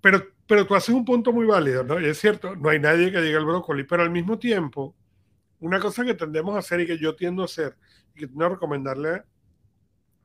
[0.01, 1.99] pero, pero tú haces un punto muy válido, ¿no?
[1.99, 4.95] Y es cierto, no hay nadie que diga el brócoli, pero al mismo tiempo,
[5.63, 7.77] una cosa que tendemos a hacer y que yo tiendo a hacer
[8.13, 9.23] y que tiendo a recomendarle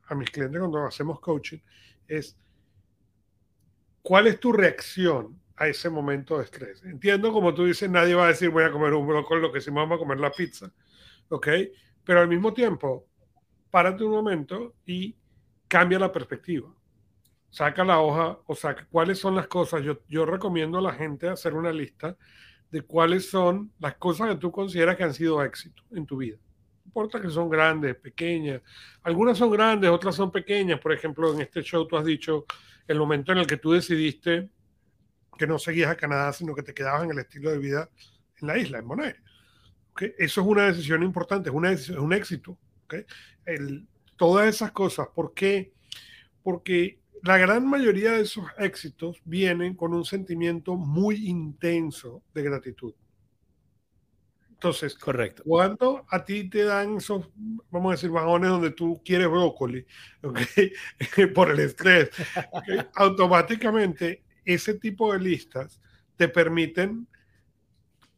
[0.03, 1.59] a mis clientes cuando hacemos coaching
[2.07, 2.37] es
[4.01, 6.83] cuál es tu reacción a ese momento de estrés.
[6.83, 9.61] Entiendo, como tú dices, nadie va a decir voy a comer un brócoli, lo que
[9.61, 10.73] sí vamos a comer la pizza.
[11.29, 11.47] ¿ok?
[12.03, 13.07] Pero al mismo tiempo,
[13.71, 15.15] párate un momento y
[15.69, 16.73] cambia la perspectiva.
[17.49, 19.83] Saca la hoja o saca cuáles son las cosas.
[19.83, 22.17] Yo, yo recomiendo a la gente hacer una lista
[22.71, 26.37] de cuáles son las cosas que tú consideras que han sido éxito en tu vida.
[26.37, 28.61] No importa que son grandes, pequeñas.
[29.03, 30.79] Algunas son grandes, otras son pequeñas.
[30.79, 32.45] Por ejemplo, en este show tú has dicho
[32.87, 34.49] el momento en el que tú decidiste
[35.37, 37.89] que no seguías a Canadá, sino que te quedabas en el estilo de vida
[38.41, 39.19] en la isla, en Bonaire.
[40.17, 42.57] Eso es una decisión importante, es, una es un éxito.
[44.15, 45.73] todas esas cosas, ¿por qué?
[46.43, 52.93] Porque la gran mayoría de esos éxitos vienen con un sentimiento muy intenso de gratitud.
[54.49, 55.41] Entonces, correcto.
[55.45, 57.29] Cuando a ti te dan esos,
[57.71, 59.85] vamos a decir, vagones donde tú quieres brócoli,
[61.33, 62.09] por el estrés,
[62.95, 65.79] automáticamente ese tipo de listas
[66.17, 67.07] te permiten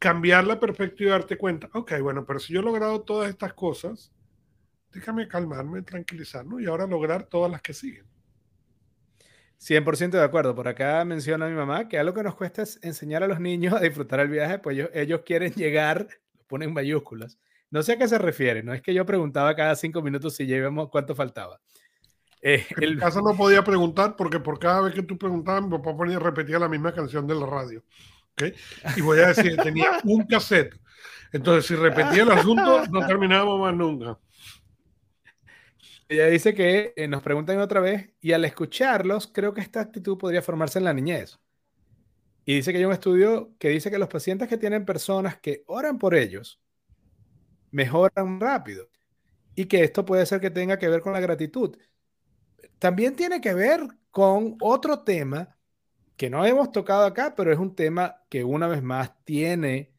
[0.00, 3.54] cambiar la perspectiva y darte cuenta, ok, bueno, pero si yo he logrado todas estas
[3.54, 4.12] cosas,
[4.90, 6.58] déjame calmarme, tranquilizar, ¿no?
[6.58, 8.11] Y ahora lograr todas las que siguen.
[9.62, 10.54] 100% de acuerdo.
[10.54, 13.74] Por acá menciona mi mamá que algo que nos cuesta es enseñar a los niños
[13.74, 17.38] a disfrutar el viaje, pues ellos, ellos quieren llegar, lo ponen mayúsculas.
[17.70, 20.46] No sé a qué se refiere, no es que yo preguntaba cada cinco minutos si
[20.46, 21.60] llevamos cuánto faltaba.
[22.42, 25.70] Eh, en el caso no podía preguntar porque por cada vez que tú preguntabas, mi
[25.70, 27.82] papá ponía repetía la misma canción de la radio.
[28.96, 30.74] Y voy a decir, tenía un cassette.
[31.32, 34.18] Entonces, si repetía el asunto, no terminábamos más nunca.
[36.12, 40.18] Ella dice que eh, nos preguntan otra vez y al escucharlos, creo que esta actitud
[40.18, 41.40] podría formarse en la niñez.
[42.44, 45.64] Y dice que hay un estudio que dice que los pacientes que tienen personas que
[45.66, 46.60] oran por ellos
[47.70, 48.90] mejoran rápido
[49.54, 51.78] y que esto puede ser que tenga que ver con la gratitud.
[52.78, 55.56] También tiene que ver con otro tema
[56.18, 59.94] que no hemos tocado acá, pero es un tema que una vez más tiene,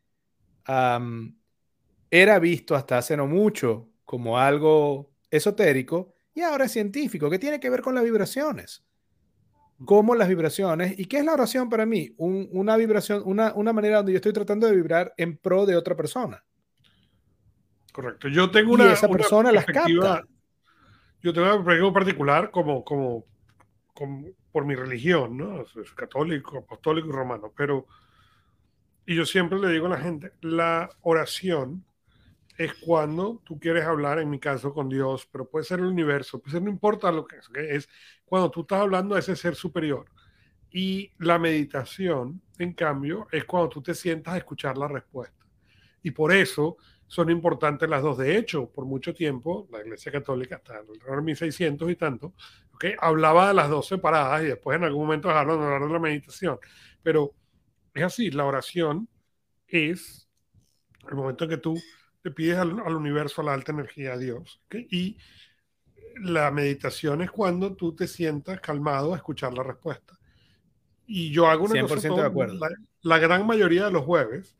[2.12, 7.60] era visto hasta hace no mucho como algo esotérico y ahora es científico, que tiene
[7.60, 8.84] que ver con las vibraciones.
[9.86, 12.14] Cómo las vibraciones, ¿y qué es la oración para mí?
[12.18, 15.96] una vibración, una, una manera donde yo estoy tratando de vibrar en pro de otra
[15.96, 16.44] persona.
[17.92, 18.28] Correcto.
[18.28, 18.86] Yo tengo una.
[18.86, 20.24] Y esa persona las capta.
[21.22, 23.26] Yo tengo una perspectiva particular como, como,
[23.94, 25.62] como por mi religión, ¿no?
[25.62, 27.88] Es católico, apostólico y romano, pero,
[29.06, 31.86] y yo siempre le digo a la gente, la oración
[32.58, 36.40] es cuando tú quieres hablar, en mi caso, con Dios, pero puede ser el universo,
[36.40, 37.90] pues no importa lo que es, es
[38.26, 40.06] cuando tú estás hablando a ese ser superior.
[40.72, 45.46] Y la meditación, en cambio, es cuando tú te sientas a escuchar la respuesta.
[46.02, 48.18] Y por eso son importantes las dos.
[48.18, 52.34] De hecho, por mucho tiempo, la Iglesia Católica, hasta el 1600 y tanto,
[52.74, 52.96] ¿okay?
[53.00, 56.58] hablaba de las dos separadas y después en algún momento dejaron de de la meditación.
[57.04, 57.36] Pero
[57.94, 59.08] es así, la oración
[59.68, 60.28] es
[61.08, 61.76] el momento en que tú
[62.24, 64.62] le pides al, universo, a la alta energía, a Dios.
[64.72, 65.18] Y
[66.22, 70.18] la meditación es cuando tú te sientas calmado a escuchar la respuesta.
[71.06, 72.60] Y yo hago una 100% cosa de acuerdo.
[73.02, 74.56] La, gran mayoría de los jueves,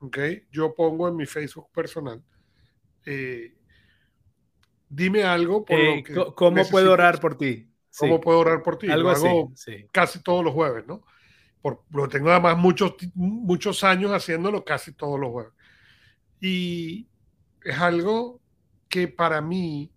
[0.00, 0.44] ¿okay?
[0.50, 2.20] yo pongo en mi Facebook personal,
[3.04, 3.54] eh,
[4.88, 7.70] dime algo por lo que ¿Cómo puedo orar por ti?
[7.98, 8.90] ¿Cómo puedo orar por ti?
[8.90, 9.52] Algo lo hago
[9.92, 11.04] casi todos los jueves, ¿no?
[11.62, 15.52] Por, lo tengo además muchos, muchos años haciéndolo casi todos los jueves.
[16.40, 17.08] Y
[17.64, 18.40] es algo
[18.88, 19.90] que para mí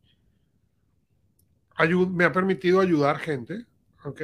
[2.10, 3.66] me ha permitido ayudar gente,
[4.04, 4.22] ¿ok?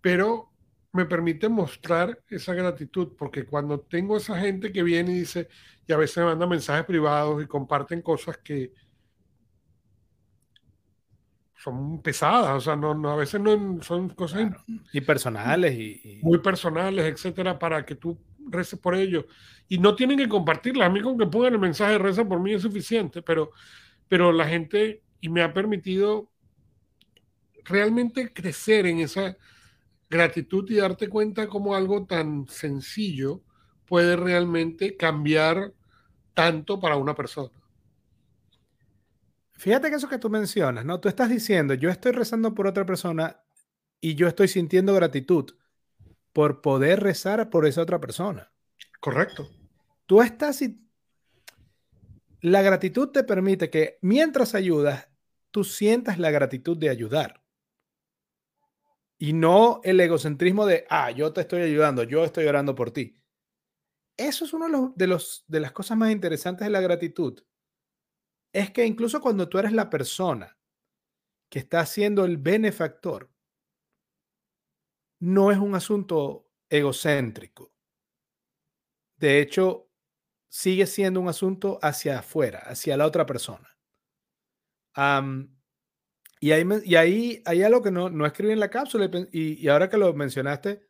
[0.00, 0.50] Pero
[0.92, 5.48] me permite mostrar esa gratitud, porque cuando tengo esa gente que viene y dice,
[5.86, 8.72] y a veces me manda mensajes privados y comparten cosas que
[11.56, 14.50] son pesadas, o sea, no, no a veces no son cosas
[14.92, 19.24] y personales y, muy personales, etcétera, para que tú reces por ellos
[19.68, 22.40] y no tienen que compartirla, a mí con que pongan el mensaje de reza por
[22.40, 23.50] mí es suficiente, pero
[24.08, 26.30] pero la gente y me ha permitido
[27.64, 29.38] realmente crecer en esa
[30.10, 33.42] gratitud y darte cuenta cómo algo tan sencillo
[33.86, 35.72] puede realmente cambiar
[36.34, 37.52] tanto para una persona.
[39.54, 41.00] Fíjate que eso que tú mencionas, ¿no?
[41.00, 43.40] Tú estás diciendo, yo estoy rezando por otra persona
[44.00, 45.54] y yo estoy sintiendo gratitud
[46.32, 48.52] por poder rezar por esa otra persona.
[49.00, 49.48] Correcto.
[50.06, 50.82] Tú estás y
[52.40, 55.08] la gratitud te permite que mientras ayudas,
[55.50, 57.42] tú sientas la gratitud de ayudar
[59.18, 63.22] y no el egocentrismo de, ah, yo te estoy ayudando, yo estoy orando por ti.
[64.16, 67.40] Eso es uno de, los, de, las cosas más interesantes de la gratitud.
[68.52, 70.58] Es que incluso cuando tú eres la persona
[71.48, 73.31] que está siendo el benefactor,
[75.22, 77.72] no es un asunto egocéntrico.
[79.16, 79.88] De hecho,
[80.48, 83.78] sigue siendo un asunto hacia afuera, hacia la otra persona.
[86.40, 89.88] Y ahí, y ahí hay algo que no, no escribí en la cápsula y, ahora
[89.88, 90.88] que lo mencionaste,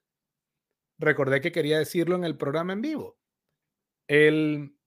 [0.98, 3.18] recordé que quería decirlo en el programa en vivo.
[4.08, 4.78] El,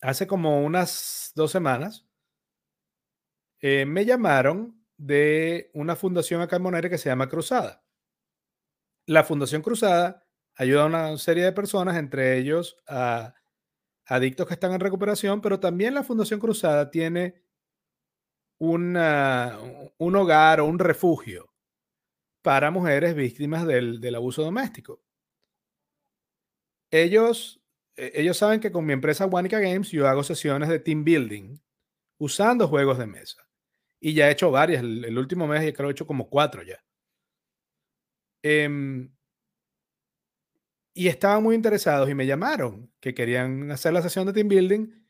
[0.00, 2.08] hace como unas dos semanas
[3.60, 7.83] eh, me llamaron de una fundación acá en Monterrey que se llama Cruzada.
[9.06, 13.34] La Fundación Cruzada ayuda a una serie de personas, entre ellos a
[14.06, 17.42] adictos que están en recuperación, pero también la Fundación Cruzada tiene
[18.58, 21.54] un hogar o un refugio
[22.42, 25.02] para mujeres víctimas del, abuso doméstico.
[26.90, 27.62] Ellos,
[27.96, 31.58] e, ellos saben que con mi empresa Wanica Games yo hago sesiones de team building
[32.18, 33.48] usando juegos de mesa.
[33.98, 34.82] Y ya he hecho varias.
[34.82, 36.84] El, último mes creo que he hecho como cuatro ya.
[38.44, 39.10] Em,
[40.92, 45.04] y estaban muy interesados y me llamaron que querían hacer la sesión de team building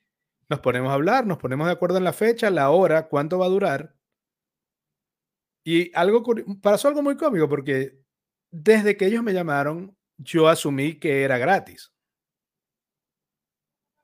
[0.49, 3.47] nos ponemos a hablar, nos ponemos de acuerdo en la fecha, la hora, cuánto va
[3.47, 3.97] a durar.
[5.65, 6.23] Y algo
[6.63, 7.99] pasó algo muy cómico porque
[8.53, 11.93] desde que ellos me llamaron, yo asumí que era gratis.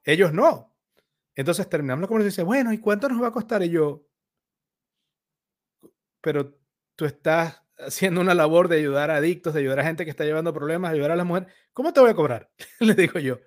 [0.05, 0.75] Ellos no.
[1.37, 3.63] Entonces terminamos la conversación y dice, bueno, ¿y cuánto nos va a costar?
[3.63, 4.07] Y yo,
[6.21, 6.59] pero
[6.97, 10.25] tú estás haciendo una labor de ayudar a adictos, de ayudar a gente que está
[10.25, 11.53] llevando problemas, ayudar a las mujeres.
[11.73, 12.51] ¿Cómo te voy a cobrar?
[12.81, 13.41] Le digo yo.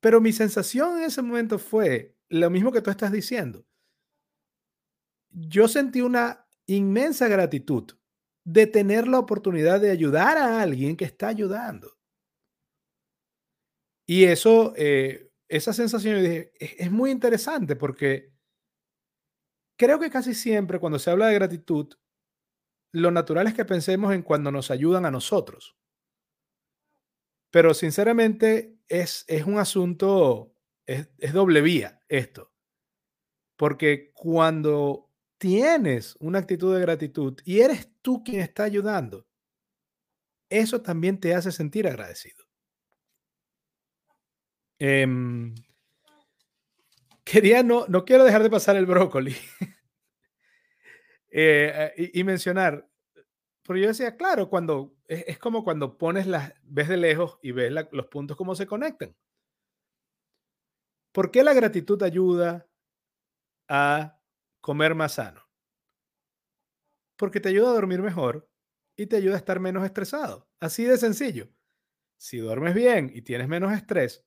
[0.00, 3.64] Pero mi sensación en ese momento fue lo mismo que tú estás diciendo.
[5.30, 7.92] Yo sentí una inmensa gratitud
[8.44, 11.96] de tener la oportunidad de ayudar a alguien que está ayudando.
[14.06, 18.32] Y eso, eh, esa sensación, es, es muy interesante porque
[19.78, 21.94] creo que casi siempre cuando se habla de gratitud,
[22.92, 25.76] lo natural es que pensemos en cuando nos ayudan a nosotros.
[27.50, 30.54] Pero sinceramente es, es un asunto,
[30.86, 32.52] es, doble vía esto.
[33.56, 39.26] Porque cuando tienes una actitud de gratitud y eres tú quien está ayudando,
[40.48, 42.44] eso también te hace sentir agradecido.
[44.78, 45.54] Em,
[47.24, 49.34] quería, no, no quiero dejar de pasar el brócoli
[51.32, 52.88] eh, y, y, mencionar,
[53.66, 57.72] pero yo decía, claro, cuando es, como cuando pones las, ves de lejos y ves
[57.92, 59.14] los puntos cómo se conectan.
[61.12, 62.66] ¿Por qué la gratitud ayuda
[63.68, 64.20] a
[64.60, 65.42] comer más sano?
[67.16, 68.48] Porque te ayuda a dormir mejor
[68.96, 70.48] y te ayuda a estar menos estresado.
[70.60, 71.48] Así de sencillo.
[72.16, 74.24] Si duermes bien y tienes menos estrés,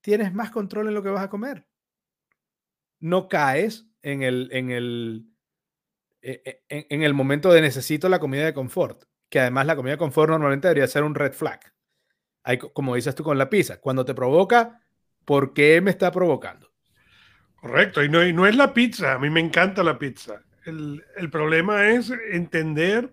[0.00, 1.66] tienes más control en lo que vas a comer.
[3.00, 5.31] No caes en el, en el,
[6.22, 9.92] e, e, en, el momento de necesito la comida de confort, que además la comida
[9.92, 11.60] de confort normalmente debería ser un red flag.
[12.44, 14.80] Hay, como dices tú con la pizza, cuando te provoca,
[15.24, 16.70] ¿por qué me está provocando?
[17.56, 20.42] Correcto, y no, no es la pizza, a mí me encanta la pizza.
[20.64, 23.12] El, el problema es entender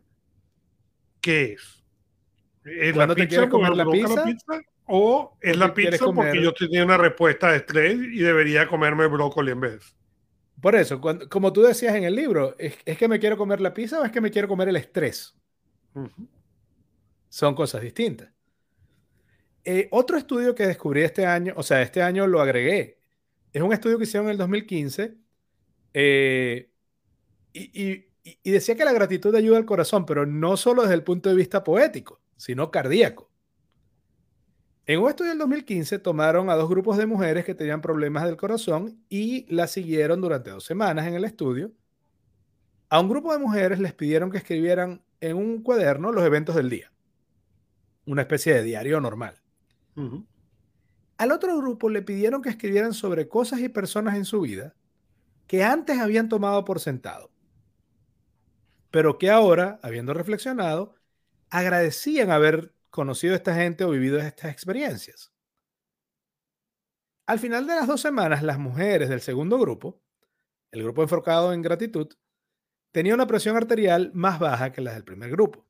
[1.22, 1.84] qué es.
[2.64, 4.26] ¿Es la pizza comer la pizza?
[4.86, 9.52] ¿O es la pizza porque yo tenía una respuesta de estrés y debería comerme brócoli
[9.52, 9.96] en vez?
[10.62, 14.02] Por eso, como tú decías en el libro, ¿es, que me quiero comer la pizza
[14.02, 15.36] o es que me quiero comer el estrés?
[17.30, 18.30] Son cosas distintas.
[19.64, 22.98] Eh, otro estudio que descubrí este año, o sea, este año lo agregué,
[23.54, 25.16] es un estudio que hicieron en el 2015
[25.94, 26.70] eh,
[27.54, 31.30] y, y decía que la gratitud ayuda al corazón, pero no solo desde el punto
[31.30, 33.29] de vista poético, sino cardíaco.
[34.90, 38.38] En un estudio del 2015 tomaron a dos grupos de mujeres que tenían problemas del
[38.38, 41.72] corazón y las siguieron durante dos semanas en el estudio.
[42.90, 46.72] A un grupo de mujeres les pidieron que escribieran en un cuaderno los eventos del
[46.72, 46.92] día,
[48.08, 49.40] una especie de diario normal.
[51.18, 54.74] Al otro grupo le pidieron que escribieran sobre cosas y personas en su vida
[55.46, 57.30] que antes habían tomado por sentado,
[58.90, 60.96] pero que ahora, habiendo reflexionado,
[61.52, 65.32] agradecían haber conocido a esta gente o vivido estas experiencias.
[67.28, 70.02] Al final de las dos semanas, las mujeres del segundo grupo,
[70.72, 72.08] el grupo enfocado en gratitud,
[72.92, 75.68] tenían una presión arterial más baja que las del primer grupo.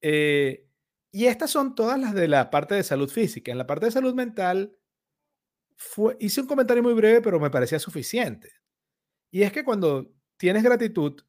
[0.00, 0.68] Eh,
[1.12, 3.52] y estas son todas las de la parte de salud física.
[3.52, 4.78] En la parte de salud mental,
[6.18, 8.52] hice un comentario muy breve, pero me parecía suficiente.
[9.30, 11.22] Y es que cuando tienes gratitud,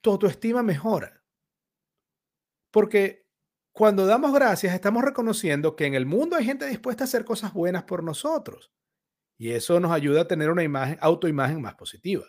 [0.00, 1.23] tu autoestima mejora.
[2.74, 3.24] Porque
[3.70, 7.52] cuando damos gracias, estamos reconociendo que en el mundo hay gente dispuesta a hacer cosas
[7.52, 8.72] buenas por nosotros.
[9.38, 12.24] Y eso nos ayuda a tener una imagen, autoimagen más positiva.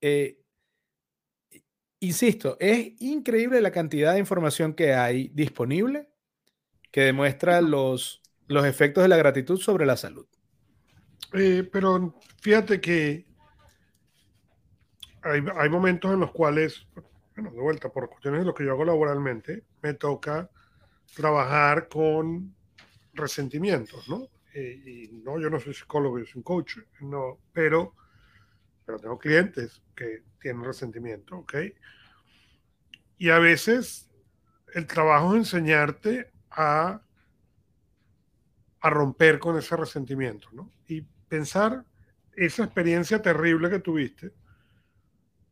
[0.00, 0.40] Eh,
[1.98, 6.08] insisto, es increíble la cantidad de información que hay disponible
[6.92, 10.28] que demuestra los, los efectos de la gratitud sobre la salud.
[11.32, 13.26] Eh, pero fíjate que
[15.22, 16.86] hay, hay, momentos en los cuales
[17.36, 20.50] bueno, de vuelta, por cuestiones de lo que yo hago laboralmente, me toca
[21.14, 22.54] trabajar con
[23.12, 24.28] resentimientos, ¿no?
[24.54, 27.94] Eh, y no, yo no soy psicólogo, yo soy un coach, no, pero,
[28.86, 31.54] pero tengo clientes que tienen resentimiento, ¿ok?
[33.18, 34.10] Y a veces
[34.74, 37.02] el trabajo es enseñarte a,
[38.80, 40.72] a romper con ese resentimiento, ¿no?
[40.86, 41.84] Y pensar
[42.34, 44.32] esa experiencia terrible que tuviste,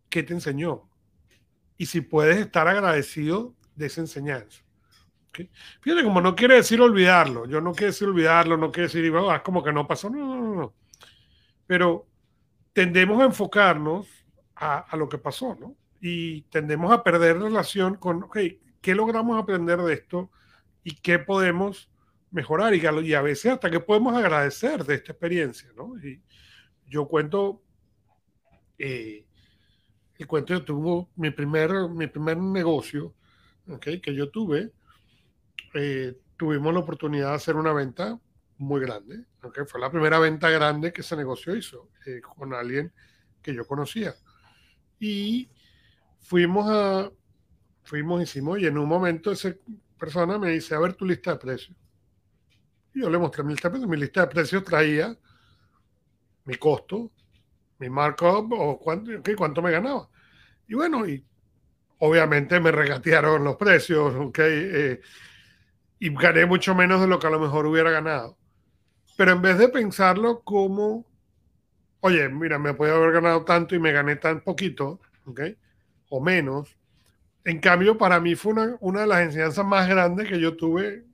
[0.08, 0.88] ¿qué te enseñó?
[1.76, 4.62] Y si puedes estar agradecido de esa enseñanza.
[5.80, 9.42] Fíjate, como no quiere decir olvidarlo, yo no quiero decir olvidarlo, no quiere decir, oh,
[9.42, 10.74] como que no pasó, no, no, no.
[11.66, 12.06] Pero
[12.72, 14.06] tendemos a enfocarnos
[14.54, 15.76] a, a, lo que pasó, ¿no?
[16.00, 18.38] Y tendemos a perder relación con, ok,
[18.80, 20.30] ¿qué logramos aprender de esto?
[20.84, 21.90] ¿Y qué podemos
[22.30, 22.74] mejorar?
[22.74, 25.96] Y a, y a veces hasta qué podemos agradecer de esta experiencia, ¿no?
[25.98, 26.22] Y
[26.86, 27.62] yo cuento
[28.78, 29.24] eh,
[30.18, 33.14] el cuento, yo tuve mi primer, mi primer negocio
[33.68, 34.72] okay, que yo tuve.
[35.74, 38.18] Eh, tuvimos la oportunidad de hacer una venta
[38.58, 39.24] muy grande.
[39.42, 42.92] Okay, fue la primera venta grande que ese negocio hizo eh, con alguien
[43.42, 44.14] que yo conocía.
[45.00, 45.50] Y
[46.20, 47.10] fuimos a,
[47.82, 49.54] fuimos, hicimos, y en un momento esa
[49.98, 51.76] persona me dice, a ver tu lista de precios.
[52.94, 53.90] Y yo le mostré mi lista de precios.
[53.90, 55.16] Mi lista de precios traía
[56.44, 57.10] mi costo,
[57.78, 60.08] mi markup o cuánto, cuánto me ganaba.
[60.66, 61.24] Y bueno, y
[61.98, 64.38] obviamente me regatearon los precios, ¿ok?
[64.40, 65.00] Eh,
[65.98, 68.36] y gané mucho menos de lo que a lo mejor hubiera ganado.
[69.16, 71.06] Pero en vez de pensarlo como,
[72.00, 75.40] oye, mira, me puede haber ganado tanto y me gané tan poquito, ¿ok?
[76.10, 76.76] O menos.
[77.44, 81.04] En cambio, para mí fue una, una de las enseñanzas más grandes que yo tuve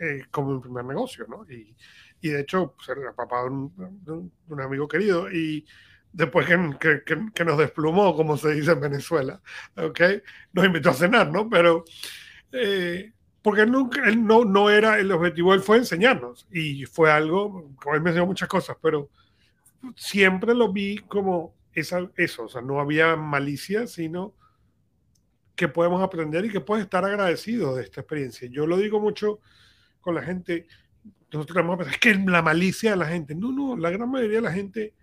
[0.00, 1.44] eh, como mi primer negocio, ¿no?
[1.50, 1.76] Y,
[2.20, 4.12] y de hecho, pues, era papá de un, de
[4.54, 5.66] un amigo querido y
[6.14, 9.40] después que, que, que, nos desplumó, como se dice en Venezuela,
[9.76, 10.00] ¿ok?
[10.52, 11.48] Nos invitó a cenar, ¿no?
[11.50, 11.84] Pero,
[12.52, 13.12] eh,
[13.42, 17.96] porque nunca, él no, no era, el objetivo él fue enseñarnos y fue algo, como
[17.96, 19.10] él me enseñó muchas cosas, pero
[19.96, 24.34] siempre lo vi como esa, eso, o sea, no había malicia, sino
[25.56, 28.48] que podemos aprender y que puedes estar agradecido de esta experiencia.
[28.48, 29.40] Yo lo digo mucho
[30.00, 30.68] con la gente,
[31.32, 34.36] nosotros tenemos pensar, es que la malicia de la gente, no, no, la gran mayoría
[34.36, 34.94] de la gente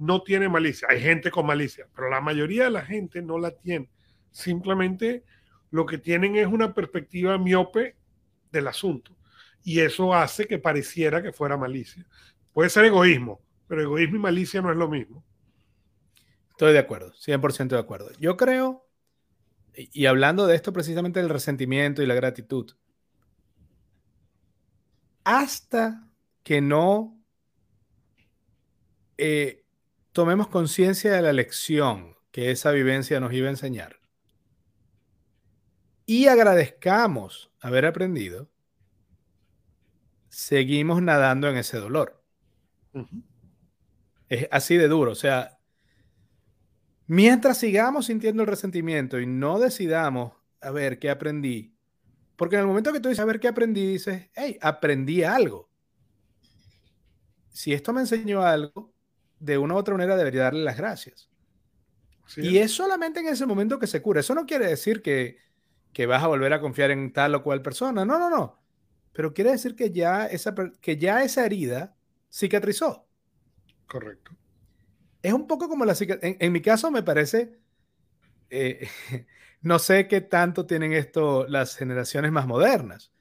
[0.00, 0.88] no tiene malicia.
[0.90, 3.90] Hay gente con malicia, pero la mayoría de la gente no la tiene.
[4.30, 5.24] Simplemente
[5.70, 7.96] lo que tienen es una perspectiva miope
[8.50, 9.14] del asunto.
[9.62, 12.06] Y eso hace que pareciera que fuera malicia.
[12.54, 15.22] Puede ser egoísmo, pero egoísmo y malicia no es lo mismo.
[16.48, 18.10] Estoy de acuerdo, 100% de acuerdo.
[18.18, 18.88] Yo creo,
[19.74, 22.72] y hablando de esto precisamente del resentimiento y la gratitud,
[25.24, 26.10] hasta
[26.42, 27.20] que no
[29.18, 29.59] eh,
[30.12, 34.00] tomemos conciencia de la lección que esa vivencia nos iba a enseñar
[36.10, 38.50] y agradezcamos haber aprendido,
[40.28, 42.20] seguimos nadando en ese dolor.
[44.28, 45.12] Es así de duro.
[45.12, 45.60] O sea,
[47.06, 51.76] mientras sigamos sintiendo el resentimiento y no decidamos a ver qué aprendí,
[52.34, 55.70] porque en el momento que tú dices a ver qué aprendí, dices, hey, aprendí algo.
[57.50, 58.92] Si esto me enseñó algo,
[59.40, 61.28] de una u otra manera debería darle las gracias.
[62.36, 64.20] y es solamente en ese momento que se cura.
[64.20, 65.38] Eso no quiere decir que,
[65.92, 68.04] que vas a volver a confiar en tal o cual persona.
[68.04, 68.60] No, no, no
[69.12, 71.96] pero quiere decir que ya esa, que ya esa herida
[72.30, 73.06] cicatrizó.
[73.86, 74.32] Correcto.
[75.22, 76.36] Es un poco como la cicatriz.
[76.38, 77.58] En, mi caso me parece,
[78.50, 78.88] eh,
[79.60, 83.12] no sé qué tanto tienen esto las generaciones más modernas,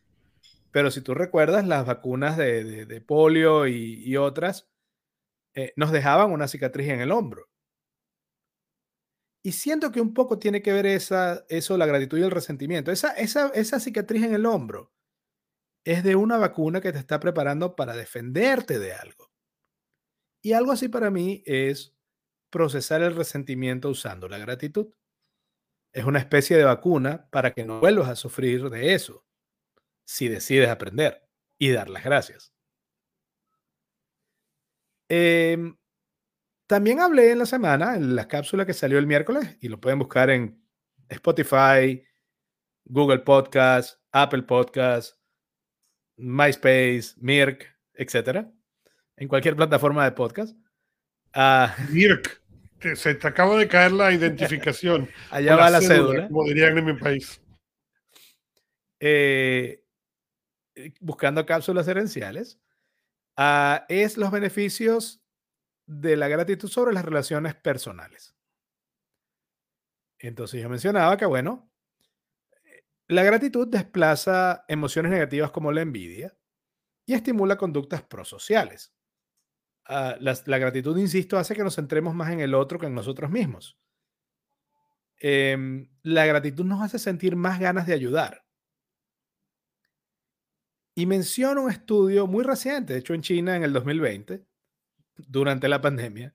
[0.71, 4.69] pero si tú recuerdas las vacunas de, polio y, otras,
[5.55, 7.47] eh, nos dejaban una cicatriz en el hombro.
[9.43, 12.91] Y siento que un poco tiene que ver esa, eso, la gratitud y el resentimiento.
[12.91, 14.91] Esa, esa, esa cicatriz en el hombro
[15.85, 19.31] es de una vacuna que te está preparando para defenderte de algo.
[20.41, 21.95] Y algo así para mí es
[22.51, 24.93] procesar el resentimiento usando la gratitud.
[25.93, 29.25] Es una especie de vacuna para que no vuelvas a sufrir de eso
[30.05, 31.27] si decides aprender
[31.59, 32.53] y dar las gracias.
[35.09, 35.75] Em,
[36.67, 39.97] también hablé en la semana, en la cápsula que salió el miércoles, y lo pueden
[39.97, 40.63] buscar en
[41.09, 42.03] Spotify,
[42.85, 45.17] Google Podcast, Apple Podcast,
[46.17, 48.51] MySpace, Mirk, etcétera,
[49.17, 50.55] en cualquier plataforma de podcast.
[51.35, 52.41] Uh, Mirk,
[52.95, 55.09] se te acaba de caer la identificación.
[55.31, 57.41] Allá va la, cédula, Como dirían en mi país.
[58.99, 59.83] Eh,
[60.99, 62.59] buscando cápsulas herenciales,
[63.39, 65.23] uh, es los beneficios
[65.85, 68.35] de la gratitud sobre las relaciones personales.
[70.19, 71.71] Entonces yo mencionaba que, bueno,
[73.07, 76.37] la gratitud desplaza emociones negativas como la envidia
[77.05, 78.93] y estimula conductas prosociales.
[79.85, 83.31] Ah, la, gratitud, insisto, hace que nos centremos más en el otro que en nosotros
[83.31, 83.79] mismos.
[85.17, 88.45] Em, la gratitud nos hace sentir más ganas de ayudar.
[90.95, 94.43] Y menciono un estudio muy reciente, hecho en China en el 2020,
[95.15, 96.33] durante la pandemia,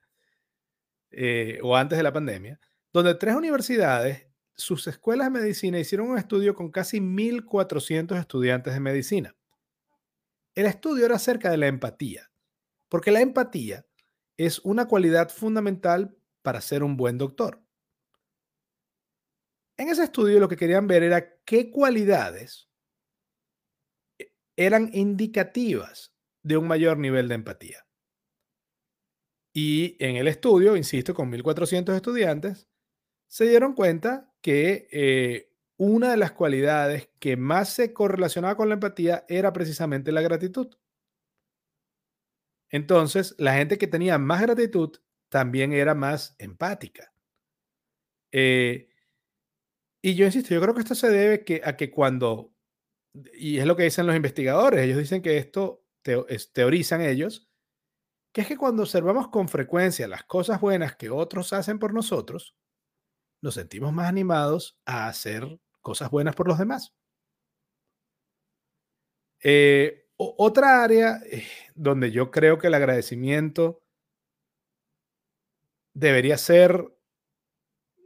[1.10, 2.58] eh, o antes de la pandemia,
[2.92, 4.26] donde tres universidades
[4.56, 9.36] sus escuelas de medicina hicieron un estudio con casi 1.400 estudiantes de medicina.
[10.54, 12.30] El estudio era acerca de la empatía,
[12.88, 13.84] porque la empatía
[14.36, 17.62] es una cualidad fundamental para ser un buen doctor.
[19.76, 22.68] En ese estudio lo que querían ver era qué cualidades
[24.56, 27.86] eran indicativas de un mayor nivel de empatía.
[29.52, 32.68] Y en el estudio, insisto, con 1.400 estudiantes,
[33.28, 38.74] se dieron cuenta que eh, una de las cualidades que más se correlacionaba con la
[38.74, 40.68] empatía era precisamente la gratitud.
[42.70, 44.96] Entonces, la gente que tenía más gratitud
[45.28, 47.12] también era más empática.
[48.32, 48.88] Eh,
[50.02, 52.53] y yo insisto, yo creo que esto se debe que, a que cuando,
[53.34, 55.84] y es lo que dicen los investigadores, ellos dicen que esto
[56.52, 57.48] teorizan ellos,
[58.32, 62.56] que es que cuando observamos con frecuencia las cosas buenas que otros hacen por nosotros,
[63.40, 66.92] nos sentimos más animados a hacer cosas buenas por los demás.
[69.42, 73.82] Eh, otra área eh, donde yo creo que el agradecimiento
[75.92, 76.92] debería ser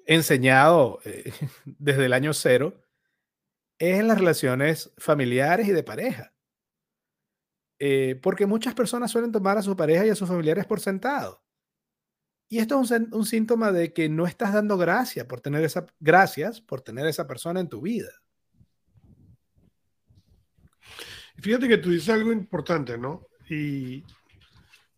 [0.06, 1.32] enseñado eh,
[1.64, 2.82] desde el año cero
[3.79, 6.33] es en las relaciones familiares y de pareja.
[8.22, 11.43] porque muchas personas suelen tomar a su pareja y a sus familiares por sentado.
[12.49, 16.62] Y esto es un, síntoma de que no estás dando gracias por tener esa, gracias
[16.62, 18.09] por tener esa persona en tu vida.
[21.37, 23.26] Fíjate que tú dices algo importante, ¿no?
[23.51, 24.03] Y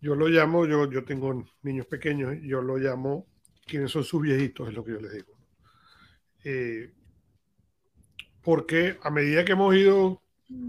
[0.01, 3.27] yo lo llamo, yo, yo tengo niños pequeños, yo lo llamo,
[3.67, 4.69] ¿quiénes son sus viejitos?
[4.69, 5.37] Es lo que yo les digo.
[6.45, 6.95] Eh,
[8.43, 10.23] porque a medida que hemos ido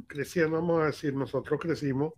[0.07, 2.13] creciendo, vamos a decir, nosotros crecimos.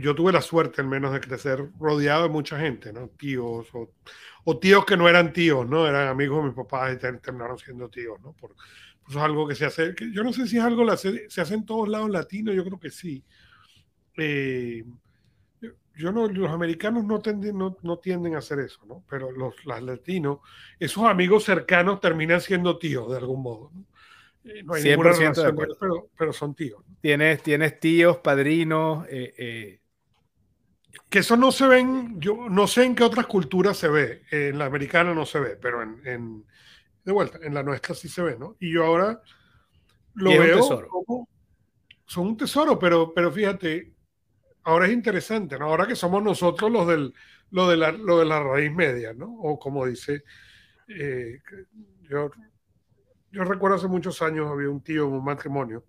[0.00, 3.08] Yo tuve la suerte al menos de crecer rodeado de mucha gente, ¿no?
[3.10, 5.86] Tíos o, tíos que no eran tíos, ¿no?
[5.86, 8.34] Eran amigos de mis papás y terminaron siendo tíos, ¿no?
[9.08, 11.54] Es algo que se hace, que yo no sé si es algo, se, se hace
[11.54, 13.24] en todos lados latinos, yo creo que sí.
[14.16, 14.84] Eh,
[15.98, 19.04] yo no, los americanos no tienden, no, no tienden a hacer eso, ¿no?
[19.10, 20.38] Pero los, latinos,
[20.78, 23.72] esos amigos cercanos terminan siendo tíos de algún modo.
[23.74, 23.84] ¿no?
[24.44, 26.84] Eh, hay ninguna relación, pero, pero, son tíos.
[27.00, 29.06] Tienes, tienes tíos, padrinos.
[29.08, 29.80] Eh, eh.
[31.10, 34.22] Que eso no se ven, yo no sé en qué otras culturas se ve.
[34.30, 36.44] En la americana no se ve, pero en, en
[37.04, 38.56] de vuelta, en la nuestra sí se ve, ¿no?
[38.60, 39.20] Y yo ahora
[40.14, 41.28] lo veo como
[42.04, 43.92] son un tesoro, pero, pero fíjate,
[44.68, 45.66] ahora es interesante, ¿no?
[45.66, 47.14] Ahora que somos nosotros los del,
[47.50, 49.34] lo, de la, lo de la raíz media, ¿no?
[49.40, 50.24] O como dice,
[50.88, 51.40] eh,
[52.02, 52.30] yo,
[53.32, 55.86] yo recuerdo hace muchos años había un tío en un matrimonio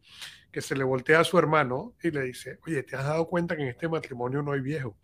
[0.49, 3.57] que se le voltea a su hermano y le dice, oye, ¿te has dado cuenta
[3.57, 4.97] que en este matrimonio no hay viejo?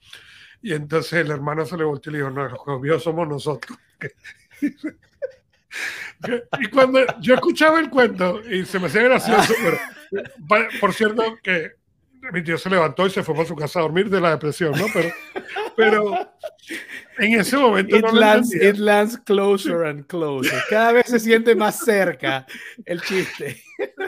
[0.61, 3.77] Y entonces el hermano se le volteó y le dijo, no, los viejos somos nosotros.
[6.61, 9.77] y cuando yo escuchaba el cuento y se me hacía gracioso, pero
[10.79, 11.73] por cierto que
[12.31, 14.73] mi tío se levantó y se fue para su casa a dormir de la depresión,
[14.77, 14.85] ¿no?
[14.93, 15.09] Pero,
[15.75, 16.33] pero
[17.17, 17.97] en ese momento.
[17.97, 20.61] It, no lands, it lands closer and closer.
[20.69, 22.45] Cada vez se siente más cerca
[22.85, 23.61] el chiste.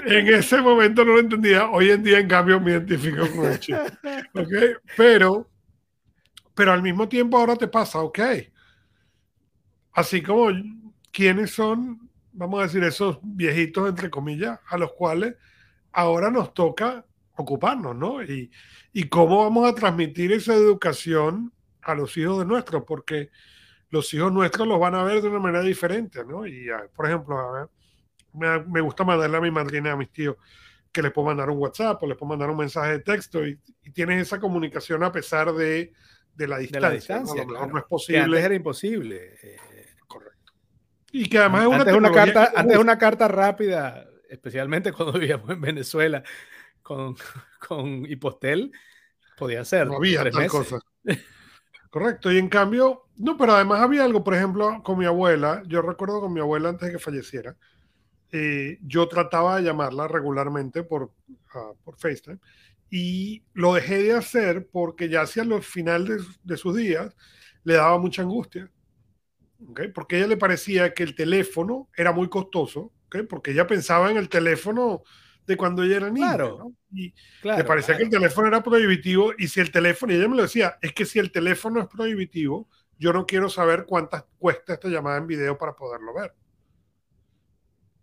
[0.06, 1.70] En ese momento no lo entendía.
[1.70, 3.98] Hoy en día, en cambio, me identifico con el chiste.
[4.34, 4.82] ¿Ok?
[4.96, 5.50] Pero,
[6.54, 8.20] pero al mismo tiempo ahora te pasa, ok.
[9.94, 10.52] Así como
[11.12, 15.36] quiénes son, vamos a decir, esos viejitos, entre comillas, a los cuales
[15.92, 17.07] ahora nos toca
[17.38, 18.22] ocuparnos, ¿no?
[18.24, 18.52] Y,
[18.94, 23.30] y cómo vamos a transmitir esa educación a los hijos de nuestros, porque
[23.90, 26.46] los hijos nuestros los van a ver de una manera diferente, ¿no?
[26.46, 27.70] Y, por ejemplo,
[28.34, 30.36] me, me, gusta mandarle a mi madrina, a mis tíos,
[30.92, 33.60] que les puedo mandar un WhatsApp o les puedo mandar un mensaje de texto y,
[33.84, 35.94] y tienes esa comunicación a pesar de,
[36.38, 36.88] de la distancia.
[36.88, 37.68] De la distancia ¿no?
[37.68, 38.20] no es posible.
[38.20, 39.36] Que antes era imposible.
[39.42, 39.58] Eh,
[40.08, 40.54] Correcto.
[41.12, 45.62] Y que además es una, una carta, antes una carta rápida, especialmente cuando vivíamos en
[45.62, 46.24] Venezuela,
[46.88, 47.16] con,
[47.68, 48.72] con Hipostel,
[49.38, 49.88] podía ser.
[49.88, 50.80] No había tal cosa.
[51.90, 55.82] Correcto, y en cambio, no, pero además había algo, por ejemplo, con mi abuela, yo
[55.82, 57.56] recuerdo con mi abuela antes de que falleciera,
[58.32, 62.40] eh, yo trataba de llamarla regularmente por, uh, por FaceTime
[62.90, 67.16] y lo dejé de hacer porque ya hacia los finales de, de sus días
[67.64, 68.70] le daba mucha angustia,
[69.70, 69.88] ¿okay?
[69.88, 73.24] porque a ella le parecía que el teléfono era muy costoso, ¿okay?
[73.24, 75.04] porque ella pensaba en el teléfono
[75.48, 76.36] de cuando ella era niña.
[76.36, 80.28] Claro, Y le parecía que el teléfono era prohibitivo y si el teléfono, y ella
[80.28, 82.68] me lo decía, es que si el teléfono es prohibitivo,
[83.00, 86.34] yo no quiero saber cuántas cuesta esta llamada en video para poderlo ver.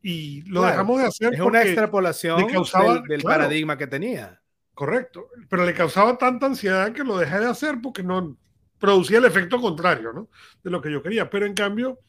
[0.00, 1.34] Y lo dejamos de hacer.
[1.34, 4.40] Es una extrapolación causaba, del, paradigma que tenía.
[4.74, 8.36] Correcto, pero le causaba tanta ansiedad que lo dejé de hacer porque no
[8.78, 10.28] producía el efecto contrario ¿no?
[10.62, 11.30] de lo que yo quería.
[11.30, 12.00] Pero en cambio,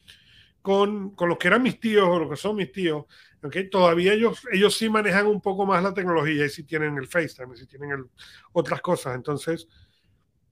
[0.66, 3.04] con, con los que eran mis tíos o los que son mis tíos,
[3.40, 7.06] Okay, todavía ellos, ellos sí manejan un poco más la tecnología y sí tienen el
[7.06, 8.04] FaceTime, y sí tienen el,
[8.52, 9.14] otras cosas.
[9.14, 9.68] Entonces,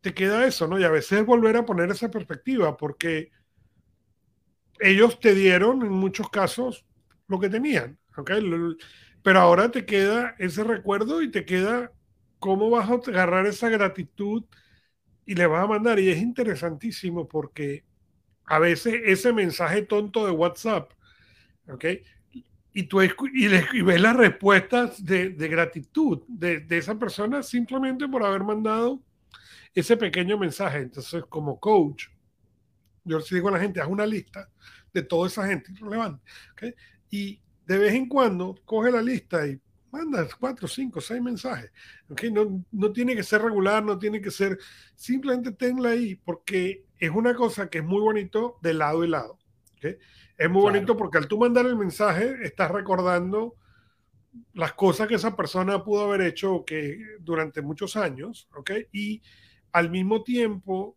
[0.00, 0.78] te queda eso, ¿no?
[0.78, 3.32] Y a veces volver a poner esa perspectiva, porque
[4.78, 6.84] ellos te dieron en muchos casos
[7.26, 8.30] lo que tenían, ¿ok?
[9.24, 11.90] Pero ahora te queda ese recuerdo y te queda
[12.38, 14.44] cómo vas a agarrar esa gratitud
[15.26, 15.98] y le vas a mandar.
[15.98, 17.84] Y es interesantísimo porque
[18.46, 20.92] a veces ese mensaje tonto de WhatsApp,
[21.68, 21.84] ¿ok?
[22.76, 28.24] y tú y, ves las respuestas de, de gratitud de, de, esa persona simplemente por
[28.24, 29.00] haber mandado
[29.72, 30.78] ese pequeño mensaje.
[30.78, 32.08] Entonces, como coach,
[33.04, 34.50] yo les digo a la gente, haz una lista
[34.92, 36.20] de toda esa gente relevante.
[36.52, 36.74] ¿okay?
[37.10, 39.60] Y de vez en cuando coge la lista y
[39.92, 41.70] manda cuatro, cinco, seis mensajes.
[42.08, 42.32] ¿okay?
[42.32, 44.58] No, no tiene que ser regular, no tiene que ser,
[44.96, 49.38] simplemente tenla ahí, porque es una cosa que es muy bonito de lado y lado.
[49.76, 49.96] ¿okay?
[50.36, 53.56] Es muy bonito porque al tú mandar el mensaje estás recordando
[54.52, 58.70] las cosas que esa persona pudo haber hecho que durante muchos años, ¿ok?
[58.92, 59.22] Y
[59.72, 60.96] al mismo tiempo,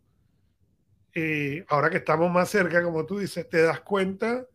[1.14, 4.46] eh, ahora que estamos más cerca, como tú dices, te das cuenta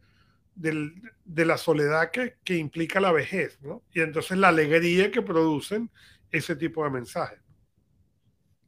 [0.54, 0.94] del,
[1.24, 3.82] de la soledad que, que, implica la vejez, ¿no?
[3.92, 5.90] Y entonces la alegría que producen
[6.30, 7.41] ese tipo de mensajes.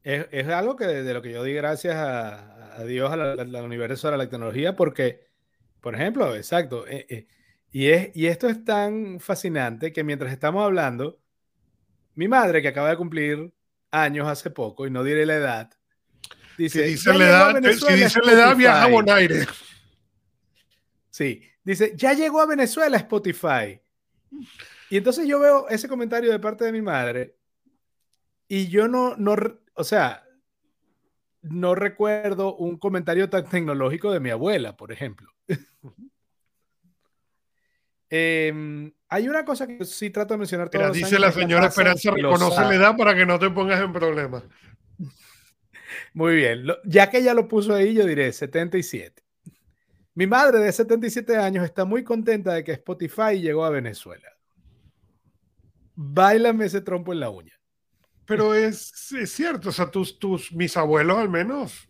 [0.05, 4.07] Es, es algo que de, lo que yo di gracias a, a Dios, al universo,
[4.07, 5.35] a la tecnología, porque
[5.85, 6.87] por ejemplo, exacto.
[6.89, 7.27] Eh, eh,
[7.71, 11.21] y, es, y esto es tan fascinante que mientras estamos hablando,
[12.15, 13.53] mi madre, que acaba de cumplir
[13.91, 15.71] años hace poco, y no diré la edad,
[16.57, 19.47] dice, si dice la edad, si dice la edad viaja a Bonaire.
[21.11, 23.79] Sí, dice, ya llegó a Venezuela Spotify.
[24.89, 27.37] Y entonces yo veo ese comentario de parte de mi madre
[28.49, 29.37] y yo no, no,
[29.75, 30.25] o sea,
[31.43, 35.31] no recuerdo un comentario tan tecnológico de mi abuela, por ejemplo.
[38.11, 42.61] Em, hay una cosa que sí trato de mencionar todos dice la señora Esperanza, reconoce
[42.61, 44.45] la edad para que no te pongas en problemas.
[46.15, 49.25] Muy bien, ya que ella lo puso ahí, yo diré 77.
[50.15, 54.29] Mi madre de 77 años está muy contenta de que Spotify llegó a Venezuela.
[55.97, 57.59] Báilame ese trompo en la uña.
[58.27, 58.93] Pero es,
[59.27, 61.89] cierto, o sea, tus, tus, mis abuelos al menos,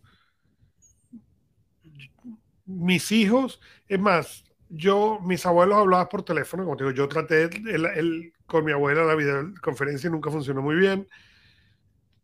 [2.65, 8.33] mis hijos, es más, yo, mis abuelos hablaban por teléfono, como digo, yo traté el,
[8.45, 11.07] con mi abuela la videoconferencia y nunca funcionó muy bien.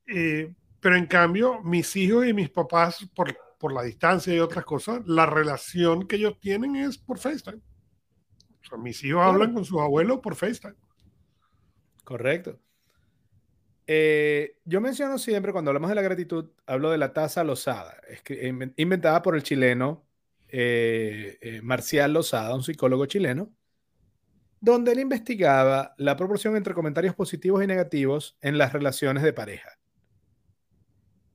[0.08, 4.66] Eh, pero en cambio, mis hijos y mis papás, por, por la distancia y otras
[4.66, 7.62] cosas, la relación que ellos tienen es por FaceTime.
[7.62, 10.76] O sea, mis hijos hablan con sus abuelos por FaceTime.
[12.04, 12.60] Correcto.
[13.94, 18.00] Eh, yo menciono siempre, cuando hablamos de la gratitud, hablo de la taza losada,
[18.78, 20.08] inventada por el chileno
[20.48, 23.54] eh, eh, Marcial Lozada, un psicólogo chileno,
[24.62, 29.78] donde él investigaba la proporción entre comentarios positivos y negativos en las relaciones de pareja.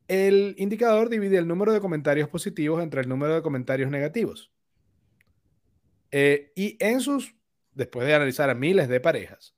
[0.09, 4.51] El indicador divide el número de comentarios positivos entre el número de comentarios negativos.
[6.11, 7.35] Eh, y en sus,
[7.75, 9.56] después de analizar a miles de parejas,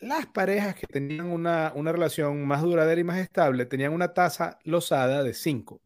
[0.00, 4.58] las parejas que tenían una, una relación más duradera y más estable tenían una tasa
[4.64, 5.80] losada de 5.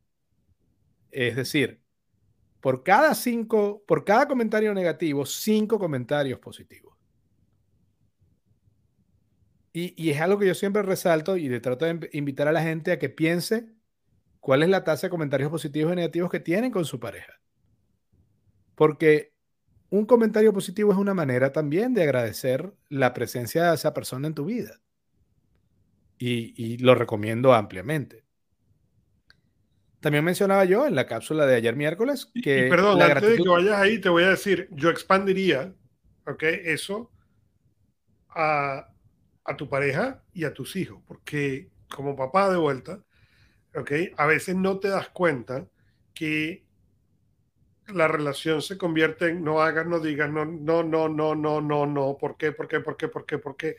[1.10, 1.82] Es decir,
[2.62, 6.96] por cada cinco, por cada comentario negativo, cinco comentarios positivos.
[9.74, 12.92] Y, es algo que yo siempre resalto y le trato de invitar a la gente
[12.92, 13.66] a que piense
[14.38, 17.40] cuál es la tasa de comentarios positivos y negativos que tienen con su pareja.
[18.76, 19.31] Porque
[19.92, 24.34] un comentario positivo es una manera también de agradecer la presencia de esa persona en
[24.34, 24.80] tu vida.
[26.18, 28.22] y lo recomiendo ampliamente.
[30.02, 32.66] También mencionaba yo en la cápsula de ayer miércoles que.
[32.66, 35.72] Y, perdón, antes de que vayas ahí, te voy a decir, yo expandiría,
[36.26, 36.42] ¿ok?
[36.42, 37.12] Eso
[38.28, 38.88] a,
[39.44, 43.00] a tu pareja y a tus hijos, porque como papá de vuelta,
[43.76, 43.92] ¿ok?
[44.16, 45.68] A veces no te das cuenta
[46.14, 46.64] que
[47.94, 51.86] la relación se convierte en no hagas, no digas, no, no, no, no, no, no,
[51.86, 53.76] no, ¿por qué, por qué, por qué, por qué, por qué?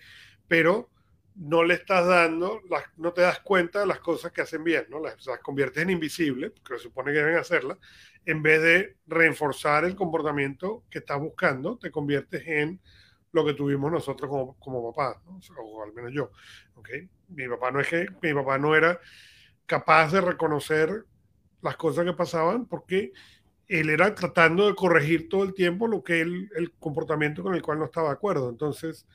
[0.48, 0.90] Pero
[1.36, 2.62] no le estás dando,
[2.98, 5.00] no te das cuenta de las cosas que hacen bien, ¿no?
[5.00, 7.78] Las, conviertes en invisibles, porque se supone que deben hacerlas,
[8.26, 12.80] en vez de reforzar el comportamiento que estás buscando, te conviertes en
[13.32, 15.22] lo que tuvimos nosotros como, como papás,
[15.58, 16.32] o al menos yo.
[16.76, 17.10] ¿okay?
[17.30, 19.00] Mi papá no es que, mi papá no era
[19.66, 21.06] capaz de reconocer
[21.62, 23.12] las cosas que pasaban porque
[23.80, 27.62] él era tratando de corregir todo el tiempo lo que él, el comportamiento con el
[27.62, 28.50] cual no estaba de acuerdo.
[28.50, 29.08] Entonces,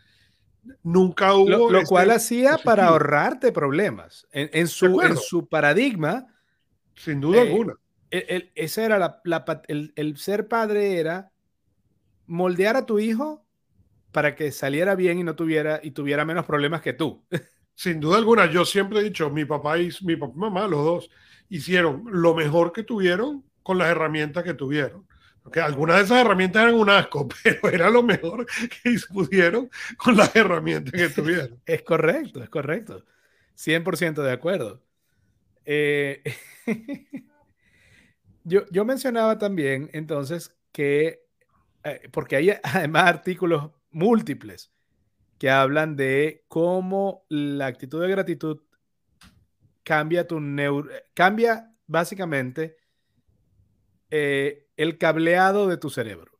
[0.82, 1.70] nunca hubo.
[1.70, 4.26] Lo, cual hacía para ahorrarte problemas.
[4.32, 6.26] En, su, en su paradigma.
[6.94, 7.74] Sin duda eh, alguna.
[8.10, 9.20] El, ese era la,
[9.68, 11.30] el, ser padre era
[12.26, 13.44] moldear a tu hijo
[14.12, 17.24] para que saliera bien y no tuviera y tuviera menos problemas que tú.
[17.74, 21.10] Sin duda alguna, yo siempre he dicho, mi papá y mi papá, mamá, los dos,
[21.48, 25.06] hicieron lo mejor que tuvieron con las herramientas que tuvieron
[25.50, 30.16] que algunas de esas herramientas eran un asco, pero era lo mejor que pudieron con
[30.16, 31.60] las herramientas que tuvieron.
[31.66, 33.04] Es correcto, es correcto.
[33.56, 34.82] 100% de acuerdo.
[35.64, 36.22] Eh,
[38.44, 41.26] yo, yo, mencionaba también entonces que,
[41.84, 44.72] eh, porque hay además artículos múltiples
[45.38, 48.60] que hablan de cómo la actitud de gratitud
[49.82, 52.76] cambia tu neuro, cambia básicamente
[54.10, 56.38] eh, el cableado de tu cerebro.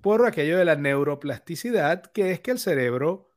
[0.00, 3.30] Por aquello de la neuroplasticidad, que es que el cerebro,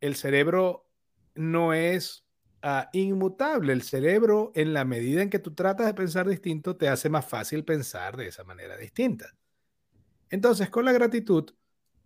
[0.00, 0.90] el cerebro
[1.34, 2.26] no es
[2.62, 3.72] ah, inmutable.
[3.72, 7.26] El cerebro, en la medida en que tú tratas de pensar distinto, te hace más
[7.26, 9.34] fácil pensar de esa manera distinta.
[10.30, 11.50] Entonces, con la gratitud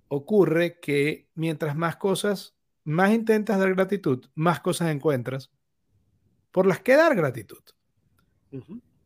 [0.09, 5.51] ocurre que mientras más cosas, más intentas dar gratitud, más cosas encuentras
[6.51, 7.62] por las que dar gratitud.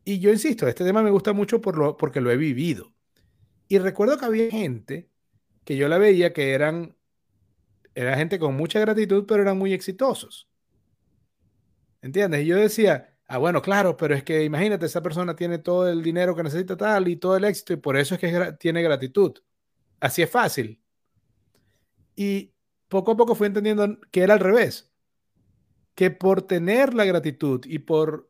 [0.05, 2.93] Y yo insisto, este tema me gusta mucho por lo, porque lo he vivido.
[3.67, 5.09] Y recuerdo que había gente
[5.65, 6.95] que yo la veía que eran,
[7.95, 10.47] era gente con mucha gratitud, pero eran muy exitosos.
[12.03, 12.43] ¿Entiendes?
[12.43, 16.03] Y yo decía, ah, bueno, claro, pero es que imagínate, esa persona tiene todo el
[16.03, 19.33] dinero que necesita tal y todo el éxito y por eso es que tiene gratitud.
[19.99, 20.79] Así es fácil.
[22.15, 22.53] Y
[22.87, 24.91] poco a poco fui entendiendo que era al revés.
[25.95, 28.29] Que por tener la gratitud y por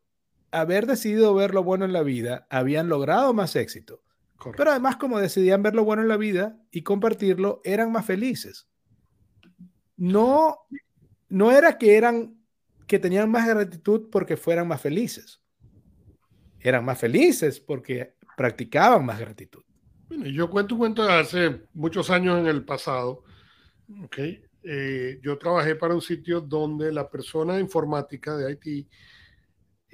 [0.60, 4.02] haber decidido ver lo bueno en la vida, habían logrado más éxito
[4.56, 8.68] Pero además, como decidían ver lo bueno en la vida y compartirlo, eran más felices.
[9.98, 10.60] No,
[11.30, 12.38] no era que eran
[12.88, 15.42] que tenían más gratitud porque fueran más felices.
[16.60, 19.64] Eran más felices porque practicaban más gratitud.
[20.08, 23.24] Bueno, yo cuento un cuento de hace muchos años en el pasado.
[24.06, 24.44] Okay.
[24.64, 28.88] Eh, yo trabajé para un sitio donde la persona informática de Haití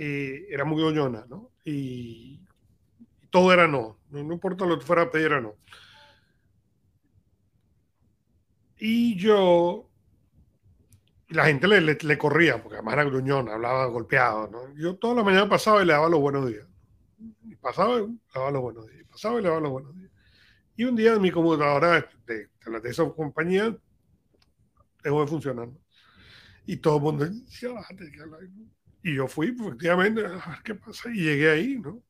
[0.04, 1.52] eh, era muy oñona, ¿no?
[1.64, 2.44] Y,
[3.30, 4.00] todo era no.
[4.10, 4.20] no.
[4.20, 5.54] importa lo que fuera a pedir, era no.
[8.80, 9.88] Y yo,
[11.30, 14.76] la gente le, le, corría, porque además era gruñona, hablaba golpeado, ¿no?
[14.76, 16.66] Yo toda la mañana pasaba y le daba los buenos días.
[17.44, 19.06] Y pasaba y le daba los buenos días.
[19.08, 20.12] Pasaba y le daba los buenos días.
[20.78, 23.78] Y un día mi computadora de, de, de esa compañía
[25.04, 25.70] dejó de funcionar.
[26.66, 27.70] Y todo el mundo decía,
[29.04, 31.10] y yo fui, efectivamente, a ver qué pasa.
[31.10, 32.02] Y llegué ahí, ¿no?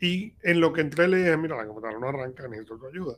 [0.00, 3.16] Y en lo que entré le dije, mira, la computadora no arranca, necesito tu ayuda.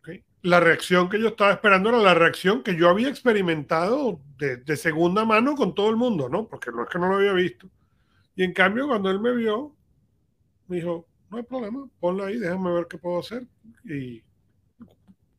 [0.00, 0.24] ¿Okay?
[0.42, 4.76] La reacción que yo estaba esperando era la reacción que yo había experimentado de, de,
[4.76, 6.46] segunda mano con todo el mundo, ¿no?
[6.48, 7.70] Porque no es que no lo había visto.
[8.34, 9.74] Y en cambio, cuando él me vio,
[10.68, 13.46] me dijo, no hay problema, ponla ahí, déjame ver qué puedo hacer.
[13.84, 14.22] Y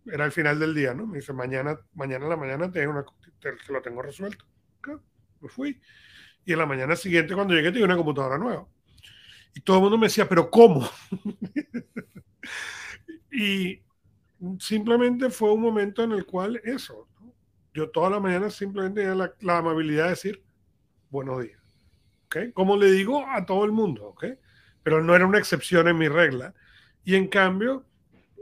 [0.05, 1.07] era el final del día, ¿no?
[1.07, 3.05] Me dice, mañana, mañana la mañana te, una,
[3.39, 4.45] te, lo tengo resuelto.
[5.41, 5.79] Me fui.
[6.49, 8.65] Y en la mañana siguiente, cuando llegué, tenía una computadora nueva.
[9.53, 10.89] Y todo el mundo me decía, ¿pero cómo?
[13.31, 13.83] y
[14.57, 17.07] simplemente fue un momento en el cual eso,
[17.71, 20.43] yo toda la mañana simplemente tenía la, la, amabilidad de decir,
[21.11, 21.61] buenos días.
[22.25, 22.51] ¿Okay?
[22.51, 24.25] Como le digo a todo el mundo, ¿ok?
[24.81, 26.55] Pero no era una excepción en mi regla.
[27.03, 27.85] Y en cambio,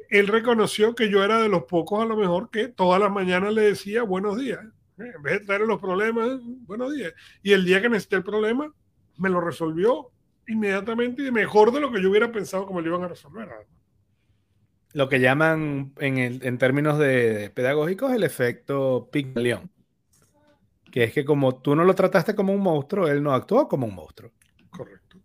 [0.09, 3.53] él reconoció que yo era de los pocos a lo mejor que todas las mañanas
[3.53, 4.61] le decía buenos días.
[4.97, 7.13] En vez de traer los problemas, buenos días.
[7.43, 8.73] Y el día que necesité el problema,
[9.17, 10.11] me lo resolvió
[10.47, 13.49] inmediatamente y mejor de lo que yo hubiera pensado como lo iban a resolver.
[14.93, 19.69] Lo que llaman en, en términos de pedagógicos el efecto Pigmalión.
[20.91, 23.85] Que es que como tú no lo trataste como un monstruo, él no actuó como
[23.85, 24.31] un monstruo.
[24.69, 25.17] Correcto.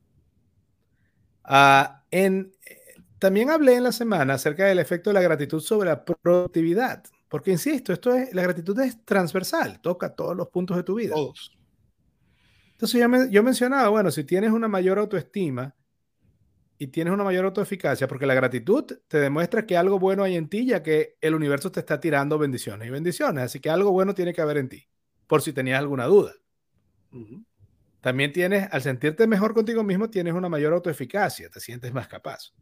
[1.44, 2.52] Uh, en,
[3.18, 7.50] también hablé en la semana acerca del efecto de la gratitud sobre la productividad, porque
[7.50, 11.14] insisto, esto es, la gratitud es transversal, toca todos los puntos de tu vida.
[11.14, 11.56] Todos.
[12.72, 15.74] Entonces yo, me, yo mencionaba, bueno, si tienes una mayor autoestima
[16.76, 20.50] y tienes una mayor autoeficacia, porque la gratitud te demuestra que algo bueno hay en
[20.50, 24.12] ti, ya que el universo te está tirando bendiciones y bendiciones, así que algo bueno
[24.12, 24.86] tiene que haber en ti,
[25.26, 26.34] por si tenías alguna duda.
[28.02, 32.52] También tienes, al sentirte mejor contigo mismo, tienes una mayor autoeficacia, te sientes más capaz.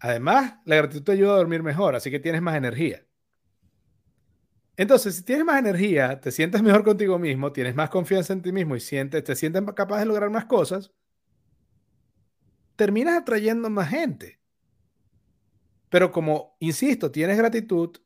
[0.00, 3.06] Además, la gratitud te ayuda a dormir mejor, así que tienes más energía.
[4.76, 8.52] Entonces, si tienes más energía, te sientes mejor contigo mismo, tienes más confianza en ti
[8.52, 10.92] mismo y sientes, te sientes capaz de lograr más cosas,
[12.76, 14.38] terminas atrayendo más gente.
[15.88, 17.96] Pero como, insisto, tienes gratitud,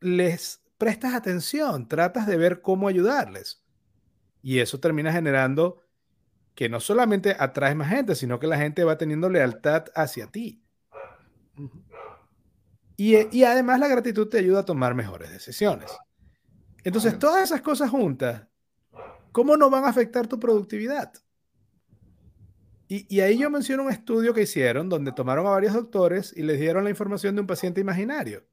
[0.00, 3.62] les prestas atención, tratas de ver cómo ayudarles.
[4.42, 5.82] Y eso termina generando
[6.54, 10.63] que no solamente atraes más gente, sino que la gente va teniendo lealtad hacia ti.
[12.96, 15.90] Y, además la gratitud te ayuda a tomar mejores decisiones.
[16.84, 18.46] Entonces, todas esas cosas juntas,
[19.32, 21.12] ¿cómo no van a afectar tu productividad?
[22.86, 26.42] Y, y, ahí yo menciono un estudio que hicieron donde tomaron a varios doctores y
[26.42, 28.46] les dieron la información de un paciente imaginario.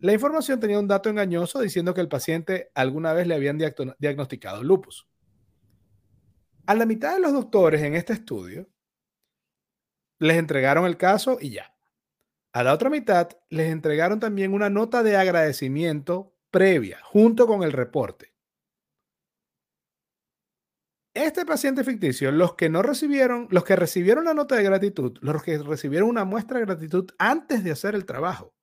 [0.00, 3.58] La información tenía un dato engañoso diciendo que el paciente alguna vez le habían
[3.98, 5.08] diagnosticado lupus.
[6.66, 8.68] A la mitad de los doctores en este estudio
[10.20, 11.74] les entregaron el caso y ya.
[12.52, 17.72] A la otra mitad les entregaron también una nota de agradecimiento previa, junto con el
[17.72, 18.34] reporte.
[21.14, 25.42] Este paciente ficticio, los que no recibieron, los que recibieron la nota de gratitud, los
[25.42, 28.54] que recibieron una muestra de gratitud antes de hacer el trabajo,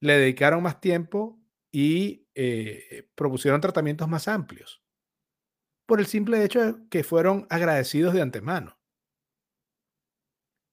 [0.00, 1.40] le dedicaron más tiempo
[1.72, 4.82] y eh, propusieron tratamientos más amplios,
[5.86, 8.78] por el simple hecho de que fueron agradecidos de antemano.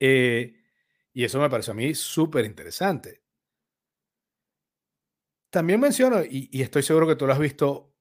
[0.01, 0.60] Eh,
[1.13, 3.21] y eso me pareció a mí súper interesante.
[5.49, 7.93] También menciono, y, estoy seguro que tú lo has visto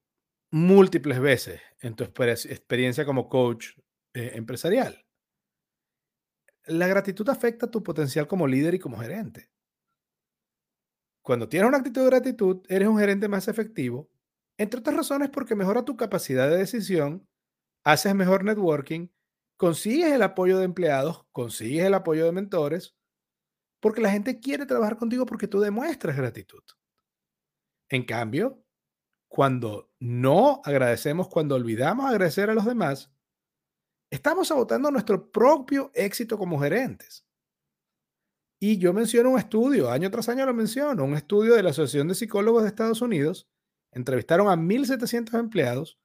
[0.53, 3.71] múltiples veces en tu experiencia como coach
[4.15, 5.05] eh, empresarial.
[6.67, 9.51] La gratitud afecta tu potencial como líder y como gerente.
[11.23, 14.11] Cuando tienes una actitud de gratitud, eres un gerente más efectivo,
[14.57, 17.29] entre otras razones porque mejora tu capacidad de decisión,
[17.85, 19.09] haces mejor networking,
[19.57, 22.97] consigues el apoyo de empleados, consigues el apoyo de mentores
[23.81, 26.63] porque la gente quiere trabajar contigo porque tú demuestras gratitud.
[27.89, 28.63] En cambio,
[29.29, 33.11] cuando no agradecemos, cuando olvidamos agradecer a los demás,
[34.11, 37.27] estamos sabotando nuestro propio éxito como gerentes.
[38.63, 42.09] Y yo menciono un estudio, año tras año lo menciono, un estudio de la Asociación
[42.09, 43.49] de Psicólogos de Estados Unidos.
[43.93, 45.99] Entrevistaron a 1.700 empleados.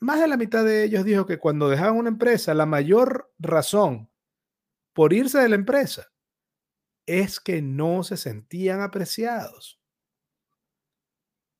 [0.00, 4.10] Más de la mitad de ellos dijo que cuando dejaban una empresa, la mayor razón
[4.92, 6.13] por irse de la empresa
[7.06, 9.80] es que no se sentían apreciados.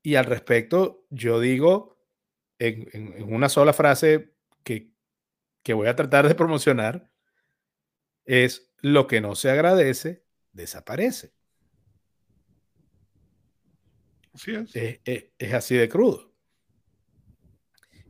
[0.03, 1.99] Y al respecto, yo digo
[2.59, 4.93] en, una sola frase que,
[5.63, 7.11] que voy a tratar de promocionar,
[8.25, 11.35] es lo que no se agradece, desaparece.
[15.05, 15.55] es.
[15.55, 16.35] así de crudo.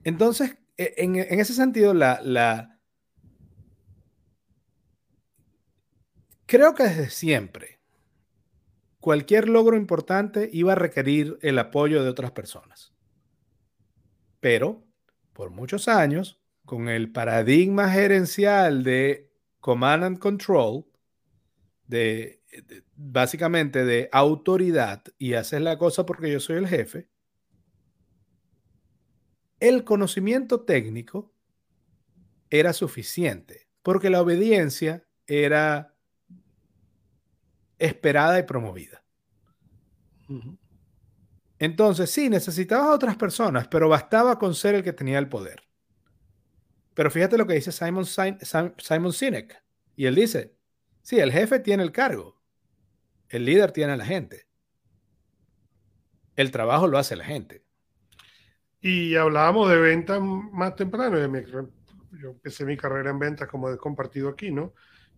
[0.05, 2.74] Entonces, e, en, ese sentido, la, la,
[6.47, 7.81] creo que desde siempre,
[9.01, 12.95] cualquier logro importante iba a requerir el apoyo de otras personas.
[14.41, 14.87] Pero,
[15.33, 19.31] por muchos años, con el paradigma gerencial de
[19.61, 20.87] command and control,
[21.87, 22.43] de,
[22.95, 27.09] básicamente de autoridad y haces la cosa porque yo soy el jefe,
[29.61, 31.33] el conocimiento técnico
[32.51, 35.94] era suficiente porque la obediencia era
[37.85, 39.05] esperada y promovida.
[41.59, 45.63] Entonces, sí, necesitabas a otras personas, pero bastaba con ser el que tenía el poder.
[46.95, 49.63] Pero fíjate lo que dice Simon, Simon Sinek.
[49.97, 50.57] Y él dice,
[51.03, 52.41] sí, el jefe tiene el cargo,
[53.29, 54.47] el líder tiene a la gente.
[56.37, 57.65] El trabajo lo hace la gente.
[58.81, 61.17] Y hablábamos de ventas más temprano.
[61.17, 64.75] Yo empecé mi carrera en ventas, como he compartido aquí, ¿no?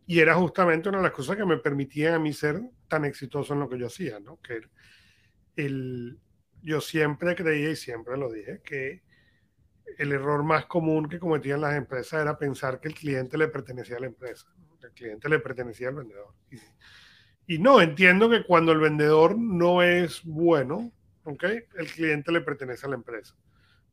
[0.06, 3.54] Y era justamente una de las cosas que me permitían a mí ser tan exitoso
[3.54, 4.40] en lo que yo hacía, ¿no?
[4.40, 4.60] Que
[5.56, 6.18] el,
[6.62, 9.02] yo siempre creía y siempre lo dije, que
[9.98, 13.96] el error más común que cometían las empresas era pensar que el cliente le pertenecía
[13.96, 14.46] a la empresa,
[14.82, 16.34] el cliente le pertenecía al vendedor.
[17.46, 20.92] Y, no, entiendo que cuando el vendedor no es bueno,
[21.24, 21.60] ¿okay?
[21.76, 23.36] el cliente le pertenece a la empresa.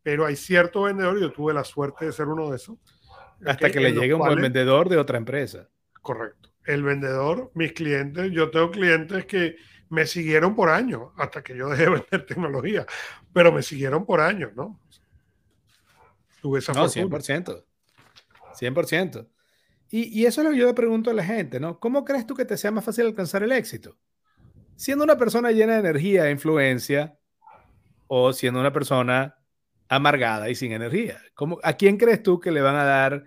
[0.02, 2.78] Pero hay cierto vendedor, y yo tuve la suerte de ser uno de esos.
[3.46, 5.70] Hasta que le llegue un buen vendedor de otra empresa.
[6.04, 6.50] Correcto.
[6.66, 9.56] El vendedor, mis clientes, yo tengo clientes que
[9.90, 12.86] me siguieron por años, hasta que yo dejé de vender tecnología,
[13.32, 14.80] pero me siguieron por años, ¿no?
[16.42, 17.64] Tuve esa no, 100%.
[18.54, 19.28] 100%.
[19.90, 21.80] Y, y eso es lo que yo le pregunto a la gente, ¿no?
[21.80, 23.98] ¿Cómo crees tú que te sea más fácil alcanzar el éxito?
[24.76, 27.18] Siendo una persona llena de energía e influencia
[28.08, 29.38] o siendo una persona
[29.88, 31.22] amargada y sin energía.
[31.34, 33.24] ¿Cómo, ¿A quién crees tú que le van a dar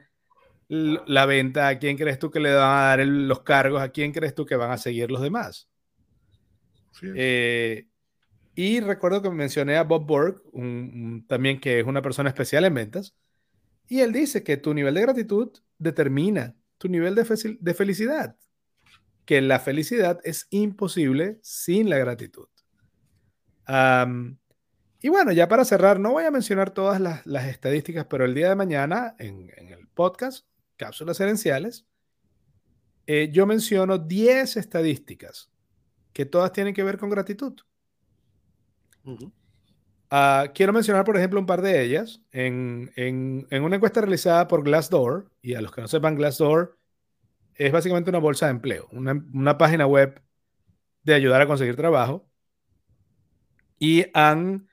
[0.69, 1.69] la venta?
[1.69, 3.81] ¿A quién crees tú que le van a dar los cargos?
[3.81, 5.69] ¿A quién crees tú que van a seguir los demás?
[7.03, 7.87] Eh,
[8.55, 10.43] y recuerdo que mencioné a Bob Borg,
[11.27, 13.15] también que es una persona especial en ventas,
[13.89, 18.37] y él dice que tu nivel de gratitud determina tu nivel de, de felicidad,
[19.25, 22.49] que la felicidad es imposible sin la gratitud.
[25.03, 28.49] y bueno, ya para cerrar, no voy a mencionar todas las, estadísticas, pero el día
[28.49, 30.47] de mañana en, el podcast,
[30.77, 31.87] Cápsulas Herenciales,
[33.07, 35.51] eh, yo menciono 10 estadísticas
[36.13, 37.55] que todas tienen que ver con gratitud.
[40.11, 42.23] Ah, quiero mencionar, por ejemplo, un par de ellas.
[42.33, 42.91] En,
[43.51, 46.79] una encuesta realizada por Glassdoor, y a los que no sepan, Glassdoor
[47.55, 50.23] es básicamente una bolsa de empleo, una, página web
[51.03, 52.29] de ayudar a conseguir trabajo.
[53.79, 54.69] Y han,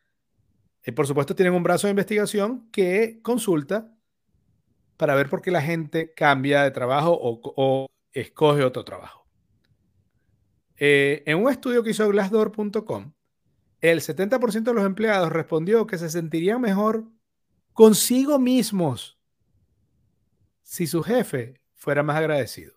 [0.84, 3.93] eh, por supuesto, tienen un brazo de investigación que consulta
[4.98, 9.24] para ver por qué la gente cambia de trabajo o, o escoge otro trabajo.
[10.78, 13.14] Eh, en un estudio que hizo Glassdoor.com,
[13.82, 17.06] el 70% de los empleados respondió que se sentirían mejor
[17.74, 19.20] consigo mismos
[20.62, 22.74] si su jefe fuera más agradecido.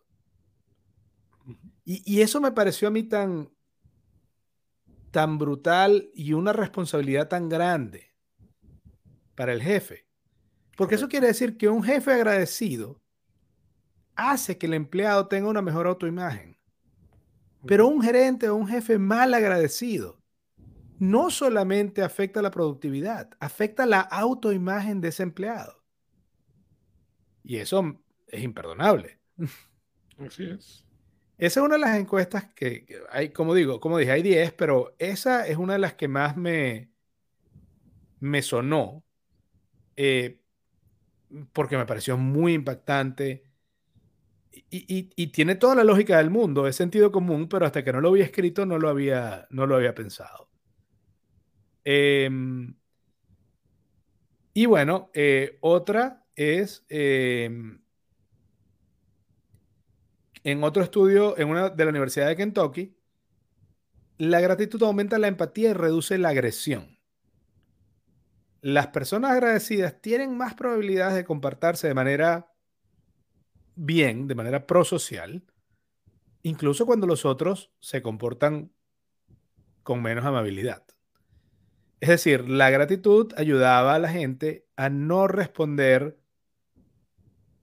[1.85, 3.49] Y, eso me pareció a mí tan,
[5.13, 8.13] tan brutal y una responsabilidad tan grande
[9.37, 10.06] para el jefe.
[10.77, 13.03] Porque eso quiere decir que un jefe agradecido
[14.15, 16.59] hace que el empleado tenga una mejor autoimagen.
[17.67, 20.23] Pero un gerente o un jefe mal agradecido
[20.99, 25.85] no solamente afecta la productividad, afecta la autoimagen de ese empleado.
[27.43, 29.19] Y eso es imperdonable.
[30.19, 30.87] Así es.
[31.39, 34.95] Esa es una de las encuestas que, hay, como digo, como dije, hay 10, pero
[34.99, 36.91] esa es una de las que más me,
[38.21, 39.05] me sonó,
[39.97, 40.41] eh,
[41.53, 43.45] porque me pareció muy impactante
[44.71, 48.09] y, tiene toda la lógica del mundo, es sentido común, pero hasta que no lo
[48.11, 50.49] había escrito no lo había, no lo había pensado.
[51.85, 52.75] Em,
[54.55, 57.81] y bueno, eh, otra es em,
[60.45, 62.97] en otro estudio en una de la Universidad de Kentucky,
[64.19, 66.96] la gratitud aumenta la empatía y reduce la agresión.
[68.67, 72.53] Las personas agradecidas tienen más probabilidades de comportarse de manera
[73.77, 75.45] bien, de manera prosocial,
[76.43, 78.73] incluso cuando los otros se comportan
[79.85, 80.85] con menos amabilidad.
[82.01, 86.19] Es decir, la gratitud ayudaba a la gente a no responder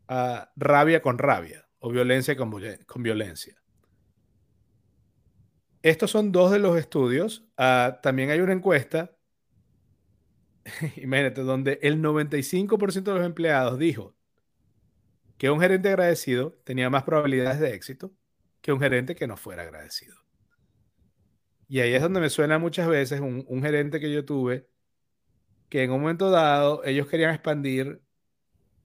[0.08, 2.50] a rabia con rabia o violencia con,
[3.04, 3.62] violencia.
[5.82, 7.46] Estos son dos de los estudios.
[7.58, 9.18] Ah, también hay una encuesta,
[10.98, 14.16] imagínate, donde el 95% de los empleados dijo
[15.38, 18.14] que un gerente agradecido tenía más probabilidades de éxito
[18.62, 20.16] que un gerente que no fuera agradecido.
[21.68, 24.70] Y ahí es donde me suena muchas veces un, gerente que yo tuve,
[25.70, 28.02] que en un momento dado ellos querían expandir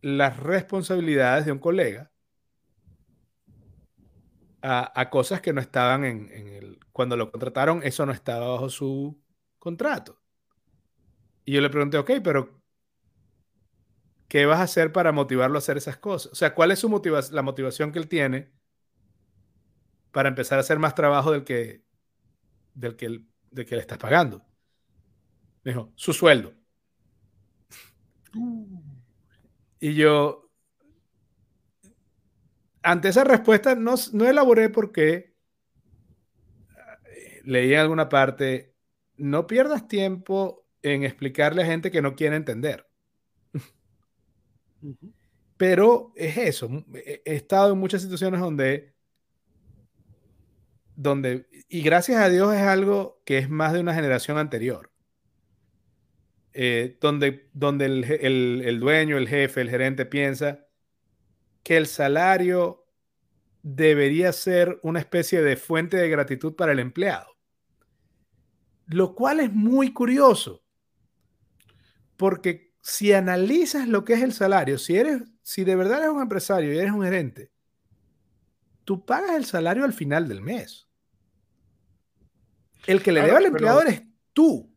[0.01, 2.11] las responsabilidades de un colega
[4.63, 6.79] a, cosas que no estaban en, el...
[6.93, 9.23] Cuando lo contrataron, eso no estaba bajo su
[9.59, 10.18] contrato.
[11.49, 12.61] Y yo le pregunté, ok, pero
[14.29, 16.31] ¿qué vas a hacer para motivarlo a hacer esas cosas?
[16.31, 16.91] O sea, ¿cuál es su
[17.33, 18.53] la motivación que él tiene
[20.11, 21.87] para empezar a hacer más trabajo del que,
[22.75, 24.45] del que, del que le estás pagando?
[25.65, 26.53] Me dijo, su sueldo.
[28.35, 28.83] Uh.
[29.81, 30.51] Y yo,
[32.83, 35.35] ante esa respuesta, no, no elaboré porque
[37.45, 38.77] leí en alguna parte,
[39.17, 42.87] no pierdas tiempo en explicarle a gente que no quiere entender.
[45.57, 48.95] Pero es eso, he estado en muchas situaciones donde
[50.99, 54.91] donde, y gracias a Dios es algo que es más de una generación anterior,
[56.53, 60.67] eh, donde, donde el, dueño, el jefe, el gerente piensa
[61.63, 62.85] que el salario
[63.63, 67.29] debería ser una especie de fuente de gratitud para el empleado.
[68.87, 70.65] Lo cual es muy curioso,
[72.19, 76.21] porque si analizas lo que es el salario, si eres, si de verdad eres un
[76.21, 77.51] empresario y eres un gerente,
[78.85, 80.87] tú pagas el salario al final del mes.
[82.87, 84.03] El que le debe al empleador es
[84.33, 84.75] tú.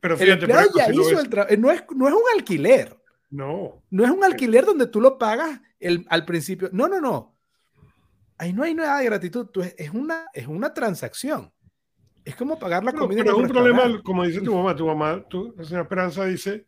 [0.00, 1.56] pero fíjate, el empleado ya hizo el trabajo.
[1.58, 2.96] No es, no es un alquiler.
[3.30, 3.82] No.
[3.90, 6.70] No es un alquiler donde tú lo pagas el, al principio.
[6.72, 7.36] No, no, no.
[8.38, 9.46] Ahí no hay nada de gratitud.
[9.46, 11.52] Tú, es, una, es una transacción.
[12.26, 13.22] Es como pagar la comida.
[13.22, 16.66] Pero es un problema, como dice tu mamá, tu mamá, tu, la señora Esperanza dice,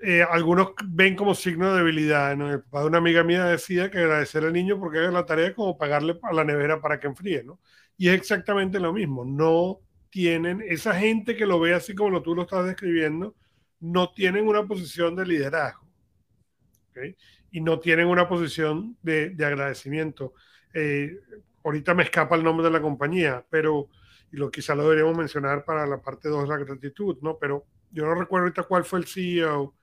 [0.00, 2.34] eh, algunos ven como signo de debilidad.
[2.34, 2.50] ¿no?
[2.50, 5.48] El papá de una amiga mía decía que agradecer al niño porque haga la tarea
[5.48, 7.60] es como pagarle a la nevera para que enfríe, ¿no?
[7.98, 9.26] Y es exactamente lo mismo.
[9.26, 13.36] No tienen, esa gente que lo ve así como lo, tú lo estás describiendo,
[13.78, 15.86] no tienen una posición de liderazgo.
[17.50, 20.32] Y no tienen una posición de, agradecimiento.
[20.72, 21.18] Eh,
[21.62, 23.90] ahorita me escapa el nombre de la compañía, pero,
[24.32, 27.38] y lo quizá lo deberíamos mencionar para la parte 2 de la gratitud, ¿no?
[27.38, 29.74] Pero yo no recuerdo ahorita cuál fue el CEO,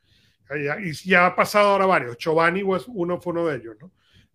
[0.83, 3.91] y ya ha pasado ahora varios, Giovanni uno fue uno de ellos, ¿no?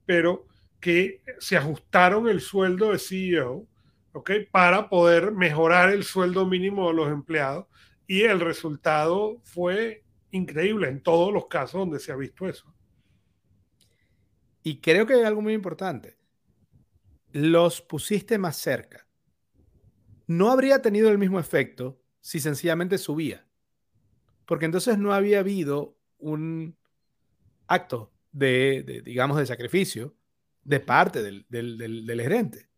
[0.06, 0.46] Pero
[0.78, 3.66] que se ajustaron el sueldo de CEO
[4.52, 7.66] para poder mejorar el sueldo mínimo de los empleados
[8.06, 12.72] y el resultado fue increíble en todos los casos donde se ha visto eso.
[14.62, 16.16] Y creo que hay algo muy importante.
[17.32, 19.04] Los pusiste más cerca.
[20.26, 23.46] No habría tenido el mismo efecto si sencillamente subía.
[24.46, 26.76] Porque entonces no había habido un
[27.66, 30.14] acto de, digamos, de sacrificio
[30.64, 32.68] de parte del, del gerente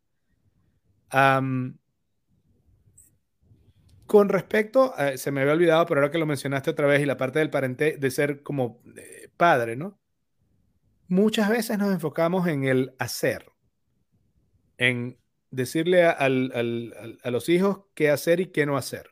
[4.07, 7.17] con respecto, se me había olvidado, pero ahora que lo mencionaste otra vez y la
[7.17, 9.99] parte del parente de ser como eh, padre, ¿no?
[11.09, 13.53] Muchas veces nos enfocamos en el hacer,
[14.79, 15.19] en
[15.51, 19.11] decirle a, los hijos qué hacer y qué no hacer.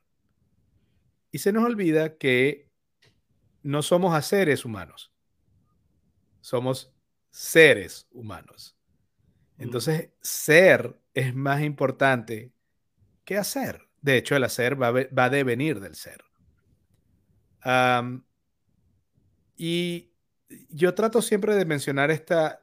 [1.30, 2.70] Y se nos olvida que
[3.62, 5.12] no somos haceres humanos,
[6.40, 6.92] somos
[7.30, 8.76] seres humanos.
[9.58, 12.52] Entonces, ser es más importante
[13.24, 13.88] que hacer.
[14.02, 16.24] De hecho, el hacer va, a devenir del ser.
[19.56, 20.10] y
[20.68, 22.60] yo trato siempre de mencionar esta,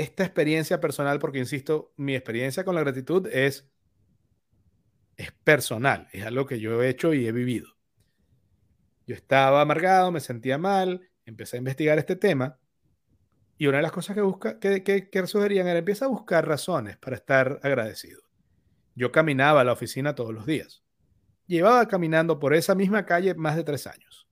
[0.00, 3.70] esta experiencia personal porque, insisto, mi experiencia con la gratitud es,
[5.16, 7.68] es personal, es algo que yo he hecho y he vivido.
[9.06, 12.58] Yo estaba amargado, me sentía mal, empecé a investigar este tema
[13.58, 16.96] y una de las cosas que, busca, que, que, sugerían era empieza a buscar razones
[16.96, 18.22] para estar agradecido.
[18.94, 20.82] Yo caminaba a la oficina todos los días.
[21.46, 24.26] Llevaba caminando por esa misma calle más de tres años.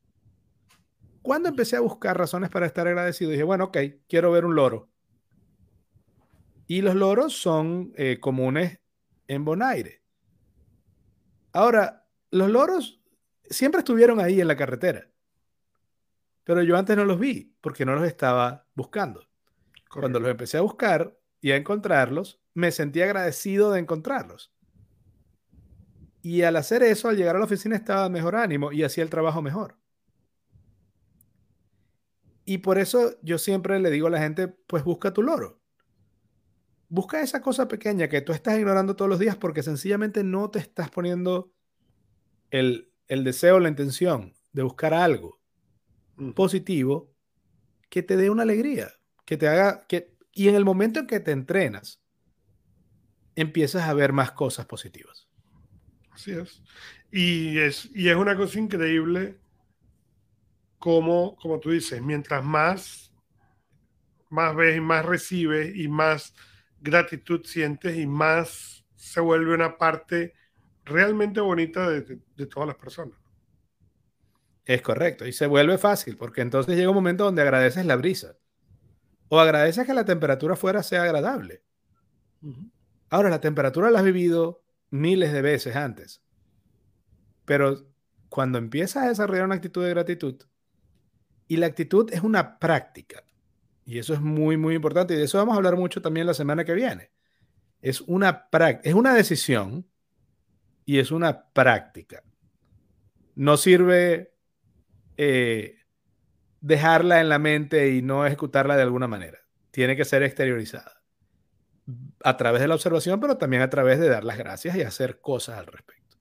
[1.20, 3.76] Cuando empecé a buscar razones para estar agradecido, dije, bueno, ok,
[4.08, 4.88] quiero ver un loro.
[6.68, 8.78] Y los loros son eh, comunes
[9.26, 10.02] en Bonaire.
[11.52, 13.00] Ahora, los loros
[13.48, 15.10] siempre estuvieron ahí en la carretera,
[16.44, 19.26] pero yo antes no los vi porque no los estaba buscando.
[19.90, 24.52] Cuando los empecé a buscar y a encontrarlos, me sentí agradecido de encontrarlos.
[26.20, 29.04] Y al hacer eso, al llegar a la oficina estaba de mejor ánimo y hacía
[29.04, 29.78] el trabajo mejor.
[32.44, 35.57] Y por eso yo siempre le digo a la gente, pues busca tu loro.
[36.88, 40.58] Busca esa cosa pequeña que tú estás ignorando todos los días porque sencillamente no te
[40.58, 41.52] estás poniendo
[42.50, 45.38] el, el deseo, la intención de buscar algo
[46.34, 47.14] positivo
[47.88, 48.90] que te dé una alegría,
[49.24, 52.02] que te haga que y en el momento en que te entrenas
[53.34, 55.28] empiezas a ver más cosas positivas.
[56.10, 56.62] Así es.
[57.10, 59.38] Y es y es una cosa increíble
[60.78, 63.12] como como tú dices, mientras más
[64.28, 66.34] más ves y más recibes y más
[66.80, 70.34] gratitud sientes y más se vuelve una parte
[70.84, 73.18] realmente bonita de, todas las personas.
[74.64, 78.36] Es correcto, y se vuelve fácil, porque entonces llega un momento donde agradeces la brisa,
[79.28, 81.62] o agradeces que la temperatura fuera sea agradable.
[83.08, 86.22] Ahora, la temperatura la has vivido miles de veces antes,
[87.44, 87.86] pero
[88.28, 90.42] cuando empiezas a desarrollar una actitud de gratitud,
[91.46, 93.24] y la actitud es una práctica,
[93.88, 95.14] y eso es muy, muy importante.
[95.14, 97.10] Y de eso vamos a hablar mucho también la semana que viene.
[97.80, 98.46] Es una,
[98.82, 99.88] es una decisión
[100.84, 102.22] y es una práctica.
[103.34, 104.34] No sirve
[105.16, 105.78] eh,
[106.60, 109.38] dejarla en la mente y no ejecutarla de alguna manera.
[109.70, 111.02] Tiene que ser exteriorizada
[112.22, 115.22] a través de la observación, pero también a través de dar las gracias y hacer
[115.22, 116.18] cosas al respecto.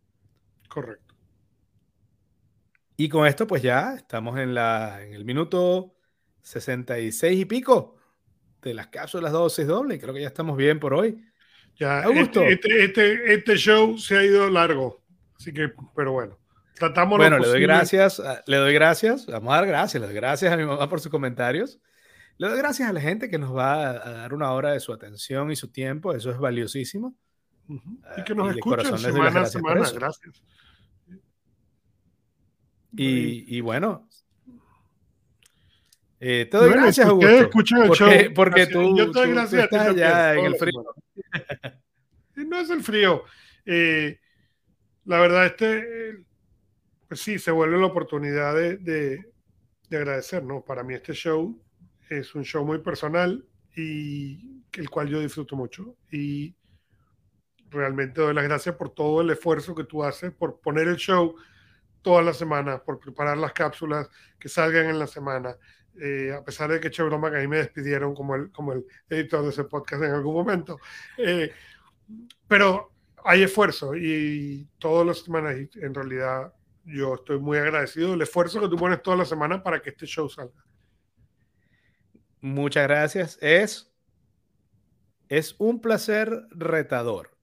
[0.70, 1.16] Correcto.
[2.96, 5.97] Y con esto, pues ya estamos en, la, en el minuto
[6.48, 7.98] 66 y pico
[8.62, 10.00] de las cápsulas dosis doble.
[10.00, 11.22] Creo que ya estamos bien por hoy.
[11.76, 15.04] Ya, este, este, este, este, show se ha ido largo.
[15.38, 16.40] Así que, pero bueno.
[16.76, 20.54] Tratamos bueno, le doy gracias, le doy gracias, vamos a dar gracias, le doy gracias
[20.54, 21.82] a mi mamá por sus comentarios.
[22.38, 24.94] Le doy gracias a la gente que nos va a, dar una hora de su
[24.94, 27.16] atención y su tiempo, eso es valiosísimo.
[27.68, 30.44] Y que nos escuchen semana a semana, gracias.
[32.96, 34.08] Y, y, bueno,
[36.20, 37.30] eh, te doy gracias, Augusto.
[37.30, 38.34] El porque, show.
[38.34, 40.86] Porque tú, yo te doy gracias estás allá en el frío.
[42.36, 43.24] no es el frío.
[43.66, 44.20] Eh,
[45.06, 46.26] la verdad, este,
[47.08, 49.26] pues sí, se vuelve la oportunidad de, de,
[49.90, 50.64] de, agradecer, ¿no?
[50.64, 51.62] Para mí este show
[52.10, 53.46] es un show muy personal
[53.76, 55.96] y el cual yo disfruto mucho.
[56.12, 56.56] Y
[57.70, 61.36] realmente doy las gracias por todo el esfuerzo que tú haces, por poner el show
[62.02, 64.10] todas las semanas, por preparar las cápsulas
[64.40, 65.58] que salgan en la semana,
[66.02, 68.86] eh, a pesar de que eché broma que ahí me despidieron como el, como el
[69.10, 70.80] editor de ese podcast en algún momento.
[71.18, 71.52] Eh,
[72.48, 72.92] pero
[73.24, 76.54] hay esfuerzo y todas las semanas, en realidad,
[76.86, 80.06] yo estoy muy agradecido del esfuerzo que tú pones toda la semana para que este
[80.06, 80.64] show salga.
[82.40, 83.38] Muchas gracias.
[83.42, 83.92] Es,
[85.28, 87.38] es un placer retador.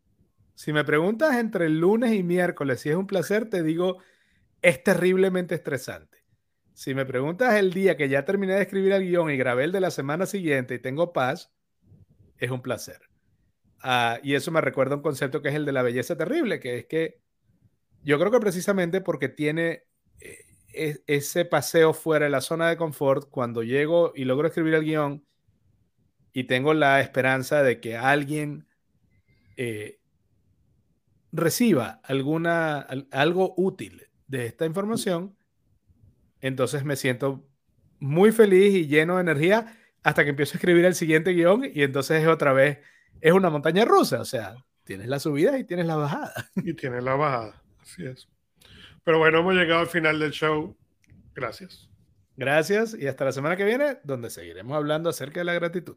[0.54, 3.98] Si me preguntas entre el lunes y miércoles si es un placer, te digo,
[4.62, 6.13] es terriblemente estresante.
[6.74, 9.72] Si me preguntas el día que ya terminé de escribir el guion y grabé el
[9.72, 11.52] de la semana siguiente y tengo paz,
[12.38, 13.00] es un placer.
[13.80, 16.78] Ah, y eso me recuerda un concepto que es el de la belleza terrible, que
[16.78, 17.20] es que
[18.02, 19.84] yo creo que precisamente porque tiene
[20.20, 24.84] eh, ese paseo fuera de la zona de confort, cuando llego y logro escribir el
[24.84, 25.24] guion
[26.32, 28.66] y tengo la esperanza de que alguien
[29.56, 30.00] eh,
[31.30, 32.80] reciba alguna,
[33.12, 35.36] algo útil de esta información,
[36.46, 37.48] entonces me siento
[38.00, 41.82] muy feliz y lleno de energía hasta que empiezo a escribir el siguiente guion y
[41.82, 42.78] entonces es otra vez,
[43.20, 46.32] es una montaña rusa, o sea, tienes la subida y tienes la bajada.
[46.56, 48.28] Y tienes la bajada, así es.
[49.04, 50.76] Pero bueno, hemos llegado al final del show.
[51.34, 51.88] Gracias.
[52.36, 55.96] Gracias y hasta la semana que viene, donde seguiremos hablando acerca de la gratitud.